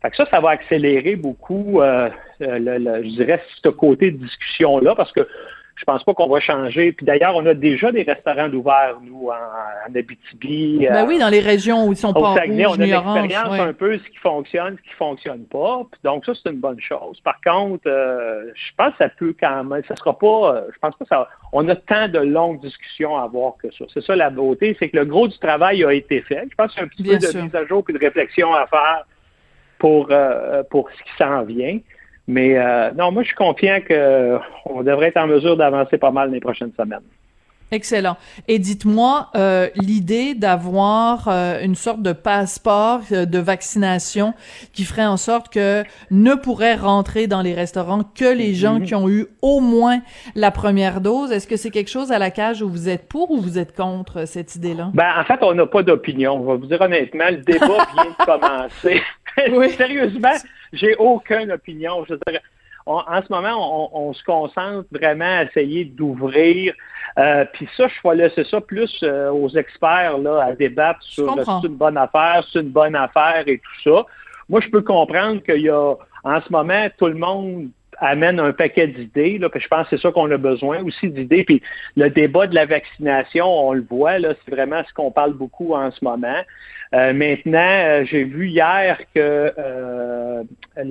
Fait 0.01 0.09
que 0.09 0.17
ça, 0.17 0.25
ça 0.31 0.39
va 0.39 0.49
accélérer 0.49 1.15
beaucoup, 1.15 1.81
euh, 1.81 2.09
le, 2.39 3.03
je 3.03 3.09
dirais, 3.09 3.41
ce 3.63 3.69
côté 3.69 4.09
de 4.09 4.17
discussion-là, 4.17 4.95
parce 4.95 5.11
que 5.11 5.27
je 5.75 5.83
pense 5.83 6.03
pas 6.03 6.13
qu'on 6.13 6.29
va 6.29 6.39
changer. 6.39 6.93
Puis 6.93 7.05
d'ailleurs, 7.05 7.35
on 7.35 7.45
a 7.45 7.53
déjà 7.53 7.91
des 7.91 8.03
restaurants 8.03 8.47
d'ouvert, 8.47 8.97
nous, 9.01 9.27
en, 9.27 9.93
Abitibi. 9.93 10.87
Ben 10.89 11.05
oui, 11.05 11.19
dans 11.19 11.29
les 11.29 11.41
régions 11.41 11.85
où 11.85 11.91
ils 11.91 11.97
sont 11.97 12.13
pas 12.13 12.31
au 12.31 12.35
Saguenay, 12.35 12.65
on 12.65 12.73
a 12.73 12.85
l'expérience 12.85 13.59
un 13.59 13.73
peu 13.73 13.97
ce 13.97 14.09
qui 14.09 14.17
fonctionne, 14.17 14.77
ce 14.77 14.89
qui 14.89 14.95
fonctionne 14.95 15.45
pas. 15.45 15.83
donc 16.03 16.25
ça, 16.25 16.33
c'est 16.33 16.49
une 16.49 16.59
bonne 16.59 16.79
chose. 16.79 17.19
Par 17.21 17.39
contre, 17.41 17.87
euh, 17.87 18.51
je 18.55 18.71
pense 18.77 18.91
que 18.91 18.97
ça 18.99 19.09
peut 19.09 19.35
quand 19.39 19.63
même, 19.63 19.83
ça 19.87 19.95
sera 19.95 20.17
pas, 20.17 20.55
euh, 20.55 20.61
je 20.73 20.79
pense 20.79 20.95
pas 20.95 21.05
ça, 21.09 21.29
on 21.51 21.67
a 21.67 21.75
tant 21.75 22.07
de 22.07 22.19
longues 22.19 22.61
discussions 22.61 23.17
à 23.17 23.23
avoir 23.23 23.55
que 23.57 23.71
ça. 23.71 23.85
C'est 23.93 24.03
ça 24.03 24.15
la 24.15 24.29
beauté, 24.29 24.75
c'est 24.79 24.89
que 24.89 24.97
le 24.97 25.05
gros 25.05 25.27
du 25.27 25.37
travail 25.39 25.83
a 25.83 25.93
été 25.93 26.21
fait. 26.21 26.47
Je 26.49 26.55
pense 26.55 26.71
qu'il 26.71 26.79
y 26.79 26.83
a 26.83 26.85
un 26.85 26.87
petit 26.87 27.03
peu 27.03 27.17
de 27.17 27.41
mise 27.41 27.55
à 27.55 27.65
jour 27.65 27.83
et 27.87 27.93
de 27.93 27.99
réflexion 27.99 28.53
à 28.53 28.65
faire 28.67 29.05
pour, 29.77 30.07
euh, 30.11 30.63
pour 30.69 30.89
ce 30.91 31.03
qui 31.03 31.17
s'en 31.17 31.43
vient. 31.43 31.79
Mais 32.27 32.57
euh, 32.57 32.91
non, 32.91 33.11
moi, 33.11 33.23
je 33.23 33.27
suis 33.27 33.35
confiant 33.35 33.79
qu'on 33.87 34.83
devrait 34.83 35.07
être 35.07 35.17
en 35.17 35.27
mesure 35.27 35.57
d'avancer 35.57 35.97
pas 35.97 36.11
mal 36.11 36.31
les 36.31 36.39
prochaines 36.39 36.73
semaines. 36.77 37.01
Excellent. 37.71 38.15
Et 38.47 38.59
dites-moi, 38.59 39.29
euh, 39.35 39.69
l'idée 39.75 40.35
d'avoir 40.35 41.27
euh, 41.27 41.59
une 41.61 41.73
sorte 41.73 42.01
de 42.01 42.13
passeport 42.13 43.01
de 43.09 43.39
vaccination 43.39 44.33
qui 44.71 44.83
ferait 44.83 45.05
en 45.05 45.17
sorte 45.17 45.51
que 45.51 45.83
ne 46.11 46.35
pourraient 46.35 46.75
rentrer 46.75 47.25
dans 47.25 47.41
les 47.41 47.55
restaurants 47.55 48.03
que 48.03 48.31
les 48.31 48.53
gens 48.53 48.75
mhm. 48.75 48.85
qui 48.85 48.95
ont 48.95 49.09
eu 49.09 49.25
au 49.41 49.61
moins 49.61 50.01
la 50.35 50.51
première 50.51 51.01
dose, 51.01 51.31
est-ce 51.31 51.47
que 51.47 51.57
c'est 51.57 51.71
quelque 51.71 51.89
chose 51.89 52.11
à 52.11 52.19
la 52.19 52.29
cage 52.29 52.61
où 52.61 52.69
vous 52.69 52.87
êtes 52.87 53.07
pour 53.07 53.31
ou 53.31 53.41
vous 53.41 53.57
êtes 53.57 53.75
contre 53.75 54.27
cette 54.27 54.55
idée-là? 54.55 54.91
Ben, 54.93 55.11
en 55.19 55.23
fait, 55.23 55.39
on 55.41 55.55
n'a 55.55 55.65
pas 55.65 55.81
d'opinion. 55.81 56.35
On 56.35 56.43
va 56.43 56.55
vous 56.55 56.67
dire 56.67 56.79
honnêtement, 56.79 57.29
le 57.31 57.37
débat 57.37 57.65
vient 57.95 58.05
de 58.05 58.25
commencer. 58.25 59.01
Oui. 59.51 59.69
Sérieusement, 59.77 60.33
j'ai 60.75 60.95
aucune 60.95 61.51
opinion. 61.51 62.05
Je 62.05 62.13
veux 62.13 62.19
dire, 62.27 62.39
en 62.85 63.21
ce 63.21 63.33
moment, 63.33 63.97
on, 63.97 64.13
se 64.13 64.23
concentre 64.23 64.87
vraiment 64.91 65.39
à 65.39 65.43
essayer 65.43 65.85
d'ouvrir. 65.85 66.73
Euh, 67.17 67.45
puis 67.53 67.67
ça, 67.75 67.87
je 67.87 68.07
vais 68.07 68.15
laisser 68.15 68.43
ça 68.43 68.61
plus 68.61 68.99
euh, 69.01 69.31
aux 69.31 69.49
experts 69.49 70.17
là, 70.19 70.43
à 70.43 70.53
débattre 70.53 71.01
sur 71.01 71.33
c'est 71.33 71.67
une 71.67 71.75
bonne 71.75 71.97
affaire, 71.97 72.45
c'est 72.51 72.59
une 72.59 72.69
bonne 72.69 72.95
affaire 72.95 73.43
et 73.47 73.57
tout 73.57 73.89
ça. 73.89 74.05
Moi, 74.49 74.61
je 74.61 74.69
peux 74.69 74.81
comprendre 74.81 75.41
qu'il 75.41 75.61
y 75.61 75.69
a, 75.69 75.95
en 76.23 76.41
ce 76.41 76.51
moment, 76.51 76.87
tout 76.97 77.07
le 77.07 77.15
monde 77.15 77.69
amène 77.99 78.39
un 78.39 78.53
paquet 78.53 78.87
d'idées. 78.87 79.37
Là, 79.37 79.49
puis 79.49 79.59
je 79.59 79.67
pense 79.67 79.87
que 79.87 79.95
c'est 79.95 80.01
ça 80.01 80.11
qu'on 80.11 80.29
a 80.31 80.37
besoin 80.37 80.83
aussi 80.83 81.09
d'idées. 81.09 81.43
Puis 81.43 81.61
le 81.95 82.09
débat 82.09 82.47
de 82.47 82.55
la 82.55 82.65
vaccination, 82.65 83.45
on 83.45 83.73
le 83.73 83.85
voit, 83.89 84.19
là, 84.19 84.33
c'est 84.43 84.51
vraiment 84.53 84.81
ce 84.87 84.93
qu'on 84.93 85.11
parle 85.11 85.33
beaucoup 85.33 85.73
en 85.73 85.91
ce 85.91 86.03
moment. 86.03 86.41
Euh, 86.93 87.13
maintenant, 87.13 87.59
euh, 87.59 88.05
j'ai 88.05 88.23
vu 88.23 88.47
hier 88.47 88.99
que 89.13 89.53
euh, 89.57 90.43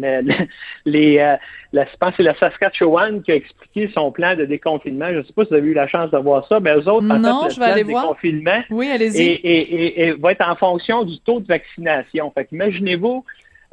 les, 0.85 1.37
la, 1.73 1.85
je 1.85 1.97
pense 1.99 2.11
que 2.11 2.17
c'est 2.19 2.23
la 2.25 2.35
Saskatchewan 2.35 3.23
qui 3.23 3.33
a 3.33 3.37
expliqué 3.37 3.90
son 3.95 4.11
plan 4.12 4.35
de 4.35 4.45
déconfinement. 4.45 5.07
Je 5.11 5.19
ne 5.19 5.23
sais 5.23 5.33
pas 5.33 5.45
si 5.45 5.51
vous 5.51 5.57
avez 5.57 5.69
eu 5.69 5.75
la 5.75 5.87
chance 5.87 6.11
de 6.11 6.19
voir 6.19 6.47
ça, 6.49 6.61
mais 6.61 6.75
eux 6.75 6.88
autres, 6.88 7.03
non, 7.03 7.29
en 7.29 7.49
fait, 7.49 7.49
le 7.49 7.55
plan 7.55 7.75
de 7.75 7.83
déconfinement 7.83 8.62
oui, 8.71 8.90
allez-y. 8.90 9.23
Et, 9.23 10.09
et, 10.09 10.12
va 10.12 10.33
être 10.33 10.47
en 10.47 10.57
fonction 10.57 11.05
du 11.05 11.19
taux 11.21 11.40
de 11.40 11.47
vaccination. 11.47 12.31
Fait 12.33 12.49
imaginez-vous 12.53 13.25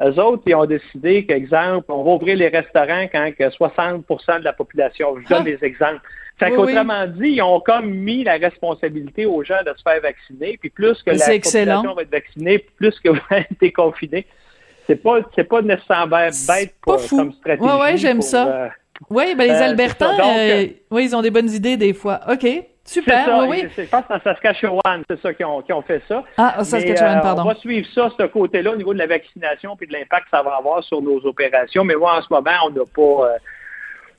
eux 0.03 0.19
autres, 0.19 0.43
ils 0.45 0.55
ont 0.55 0.65
décidé 0.65 1.25
qu'exemple, 1.25 1.91
on 1.91 2.03
va 2.03 2.11
ouvrir 2.11 2.37
les 2.37 2.47
restaurants 2.47 3.07
quand 3.11 3.29
60% 3.37 4.39
de 4.39 4.43
la 4.43 4.53
population. 4.53 5.15
Je 5.21 5.27
donne 5.27 5.41
ah. 5.41 5.43
des 5.43 5.59
exemples. 5.63 6.01
Fait 6.39 6.51
qu'autrement 6.51 7.05
dit, 7.05 7.33
ils 7.33 7.41
ont 7.41 7.59
comme 7.59 7.91
mis 7.91 8.23
la 8.23 8.33
responsabilité 8.33 9.27
aux 9.27 9.43
gens 9.43 9.61
de 9.63 9.73
se 9.77 9.83
faire 9.83 10.01
vacciner, 10.01 10.57
puis 10.57 10.69
plus 10.71 11.01
que 11.03 11.11
la 11.11 11.25
population 11.25 11.93
va 11.93 12.01
être 12.01 12.11
vaccinée, 12.11 12.65
plus 12.77 12.99
que 12.99 13.09
va 13.29 13.39
être 13.39 13.59
déconfinée. 13.59 14.25
C'est 14.87 14.95
pas, 14.95 15.19
c'est 15.35 15.43
pas 15.43 15.61
nécessairement 15.61 16.29
bête 16.47 16.73
pour, 16.81 16.97
comme 17.07 17.33
stratégie. 17.33 17.69
Oui, 17.69 17.79
oui, 17.81 17.97
j'aime 17.97 18.21
ça. 18.21 18.47
Euh, 18.47 18.69
oui, 19.09 19.35
ben 19.35 19.45
les 19.45 19.51
euh, 19.51 19.65
Albertains, 19.65 20.17
euh, 20.19 20.67
oui, 20.89 21.05
ils 21.05 21.15
ont 21.15 21.21
des 21.21 21.31
bonnes 21.31 21.49
idées 21.49 21.77
des 21.77 21.93
fois. 21.93 22.21
OK. 22.27 22.47
Super, 22.83 23.25
ça, 23.25 23.43
oui, 23.45 23.67
Je 23.77 23.83
pense 23.83 24.05
que 24.05 24.13
dans 24.13 24.21
Saskatchewan, 24.21 25.03
c'est 25.09 25.21
ça 25.21 25.33
qui 25.33 25.43
ont, 25.43 25.61
qui 25.61 25.71
ont 25.71 25.81
fait 25.81 26.01
ça. 26.07 26.23
Ah, 26.37 26.63
Saskatchewan, 26.63 27.21
pardon. 27.21 27.43
On 27.43 27.45
va 27.45 27.55
suivre 27.55 27.87
ça, 27.93 28.09
ce 28.17 28.25
côté-là, 28.25 28.71
au 28.71 28.75
niveau 28.75 28.93
de 28.93 28.99
la 28.99 29.07
vaccination 29.07 29.77
et 29.79 29.85
de 29.85 29.93
l'impact 29.93 30.25
que 30.25 30.29
ça 30.31 30.41
va 30.41 30.55
avoir 30.55 30.83
sur 30.83 31.01
nos 31.01 31.23
opérations. 31.25 31.83
Mais 31.83 31.95
moi, 31.95 32.17
en 32.17 32.21
ce 32.21 32.27
moment, 32.31 32.51
on 32.65 32.69
n'a 32.71 32.85
pas... 32.85 33.37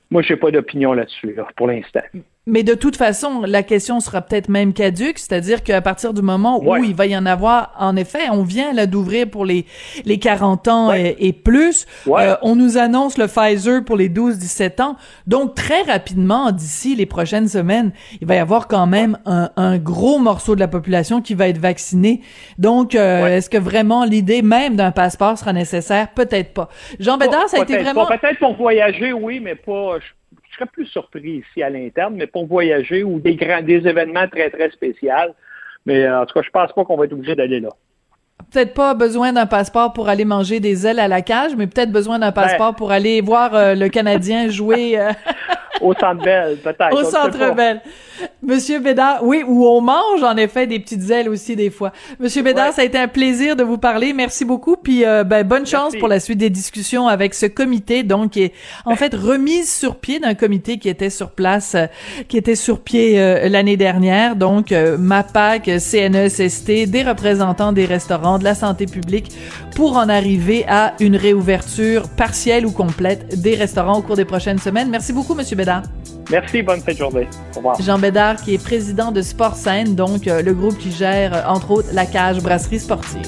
moi, 0.09 0.21
je 0.21 0.33
n'ai 0.33 0.39
pas 0.39 0.51
d'opinion 0.51 0.93
là-dessus, 0.93 1.35
pour 1.55 1.67
l'instant. 1.67 2.01
Mais 2.45 2.63
de 2.63 2.73
toute 2.73 2.97
façon, 2.97 3.43
la 3.47 3.63
question 3.63 4.01
sera 4.01 4.21
peut-être 4.21 4.49
même 4.49 4.73
caduque, 4.73 5.17
c'est-à-dire 5.17 5.63
qu'à 5.63 5.79
partir 5.81 6.13
du 6.13 6.21
moment 6.21 6.61
où 6.61 6.75
il 6.83 6.93
va 6.93 7.05
y 7.05 7.15
en 7.15 7.25
avoir, 7.25 7.71
en 7.79 7.95
effet, 7.95 8.29
on 8.31 8.43
vient 8.43 8.73
là 8.73 8.85
d'ouvrir 8.85 9.29
pour 9.29 9.45
les 9.45 9.65
les 10.03 10.19
40 10.19 10.67
ans 10.67 10.91
et, 10.93 11.31
plus, 11.31 11.85
euh, 12.07 12.35
on 12.41 12.57
nous 12.57 12.77
annonce 12.77 13.17
le 13.17 13.27
Pfizer 13.27 13.85
pour 13.85 13.95
les 13.95 14.09
12-17 14.09 14.81
ans, 14.81 14.97
donc 15.25 15.55
très 15.55 15.83
rapidement, 15.83 16.51
d'ici 16.51 16.95
les 16.95 17.05
prochaines 17.05 17.47
semaines, 17.47 17.93
il 18.19 18.27
va 18.27 18.35
y 18.35 18.39
avoir 18.39 18.67
quand 18.67 18.87
même 18.87 19.17
un, 19.25 19.49
un 19.55 19.77
gros 19.77 20.19
morceau 20.19 20.55
de 20.55 20.59
la 20.59 20.67
population 20.67 21.21
qui 21.21 21.35
va 21.35 21.47
être 21.47 21.59
vacciné. 21.59 22.21
Donc, 22.57 22.93
euh, 22.93 23.27
est-ce 23.27 23.49
que 23.49 23.57
vraiment 23.57 24.03
l'idée 24.03 24.41
même 24.41 24.75
d'un 24.75 24.91
passeport 24.91 25.37
sera 25.37 25.53
nécessaire? 25.53 26.09
Peut-être 26.13 26.53
pas. 26.53 26.67
Jean 26.99 27.17
Bédard, 27.17 27.47
ça 27.47 27.59
a 27.59 27.63
été 27.63 27.77
vraiment 27.77 28.05
peut-être 28.05 28.39
pour 28.39 28.57
voyager, 28.57 29.13
oui, 29.13 29.39
mais 29.39 29.55
pas 29.55 29.99
je 29.99 30.07
serais 30.53 30.65
plus 30.65 30.85
surpris 30.85 31.43
ici 31.43 31.63
à 31.63 31.69
l'interne, 31.69 32.15
mais 32.15 32.27
pour 32.27 32.45
voyager 32.45 33.03
ou 33.03 33.19
des 33.19 33.35
grands, 33.35 33.61
des 33.61 33.87
événements 33.87 34.27
très, 34.27 34.49
très 34.49 34.69
spéciaux. 34.71 35.09
Mais 35.85 36.05
euh, 36.05 36.21
en 36.21 36.25
tout 36.25 36.33
cas, 36.33 36.41
je 36.45 36.49
pense 36.49 36.71
pas 36.73 36.85
qu'on 36.85 36.97
va 36.97 37.05
être 37.05 37.13
obligé 37.13 37.35
d'aller 37.35 37.59
là. 37.59 37.69
Peut-être 38.51 38.73
pas 38.73 38.93
besoin 38.93 39.33
d'un 39.33 39.45
passeport 39.45 39.93
pour 39.93 40.09
aller 40.09 40.25
manger 40.25 40.59
des 40.59 40.85
ailes 40.85 40.99
à 40.99 41.07
la 41.07 41.21
cage, 41.21 41.55
mais 41.55 41.65
peut-être 41.67 41.91
besoin 41.91 42.19
d'un 42.19 42.31
passeport 42.31 42.75
pour 42.75 42.91
aller 42.91 43.21
voir 43.21 43.55
euh, 43.55 43.73
le 43.73 43.89
Canadien 43.89 44.49
jouer. 44.49 44.99
Euh, 44.99 45.11
au 45.81 45.93
Centre 45.93 46.23
Bell, 46.23 46.57
peut-être. 46.57 46.93
Au 46.93 47.03
Centre 47.03 47.55
Bell. 47.55 47.81
Monsieur 48.45 48.79
Bédard, 48.79 49.19
oui, 49.23 49.41
où 49.47 49.65
on 49.65 49.79
mange 49.79 50.21
en 50.21 50.35
effet 50.35 50.67
des 50.67 50.77
petites 50.77 51.09
ailes 51.09 51.29
aussi 51.29 51.55
des 51.55 51.69
fois. 51.69 51.93
Monsieur 52.19 52.41
Bédard, 52.41 52.73
ça 52.73 52.81
a 52.81 52.85
été 52.85 52.97
un 52.97 53.07
plaisir 53.07 53.55
de 53.55 53.63
vous 53.63 53.77
parler. 53.77 54.11
Merci 54.11 54.43
beaucoup. 54.43 54.75
Puis 54.75 55.05
euh, 55.05 55.23
ben, 55.23 55.47
bonne 55.47 55.65
chance 55.65 55.93
pour 55.97 56.09
la 56.09 56.19
suite 56.19 56.39
des 56.39 56.49
discussions 56.49 57.07
avec 57.07 57.35
ce 57.35 57.45
comité, 57.45 58.03
donc 58.03 58.31
qui 58.31 58.43
est 58.43 58.53
en 58.85 58.97
fait 58.97 59.15
remise 59.15 59.73
sur 59.73 59.95
pied 59.95 60.19
d'un 60.19 60.33
comité 60.33 60.77
qui 60.77 60.89
était 60.89 61.09
sur 61.09 61.31
place, 61.31 61.75
euh, 61.75 61.85
qui 62.27 62.37
était 62.37 62.55
sur 62.55 62.81
pied 62.81 63.17
euh, 63.17 63.47
l'année 63.47 63.77
dernière. 63.77 64.35
Donc 64.35 64.71
MAPAC, 64.71 65.69
CNESST, 65.79 66.89
des 66.89 67.03
représentants 67.03 67.71
des 67.71 67.85
restaurants, 67.85 68.39
de 68.39 68.43
la 68.43 68.55
santé 68.55 68.87
publique, 68.87 69.31
pour 69.73 69.95
en 69.95 70.09
arriver 70.09 70.65
à 70.67 70.95
une 70.99 71.15
réouverture 71.15 72.09
partielle 72.09 72.65
ou 72.65 72.71
complète 72.71 73.41
des 73.41 73.55
restaurants 73.55 73.99
au 73.99 74.01
cours 74.01 74.17
des 74.17 74.25
prochaines 74.25 74.59
semaines. 74.59 74.89
Merci 74.89 75.13
beaucoup, 75.13 75.33
Monsieur 75.33 75.55
Bédard. 75.55 75.83
Merci, 76.31 76.61
bonne 76.61 76.81
fin 76.81 76.93
journée. 76.93 77.27
Au 77.53 77.57
revoir. 77.57 77.81
Jean 77.81 77.99
Bédard, 77.99 78.37
qui 78.37 78.53
est 78.53 78.63
président 78.63 79.11
de 79.11 79.21
Sport 79.21 79.55
Scène, 79.55 79.95
donc 79.95 80.27
euh, 80.27 80.41
le 80.41 80.53
groupe 80.53 80.77
qui 80.77 80.91
gère, 80.91 81.33
euh, 81.33 81.41
entre 81.47 81.71
autres, 81.71 81.89
la 81.93 82.05
cage 82.05 82.41
brasserie 82.41 82.79
sportive. 82.79 83.27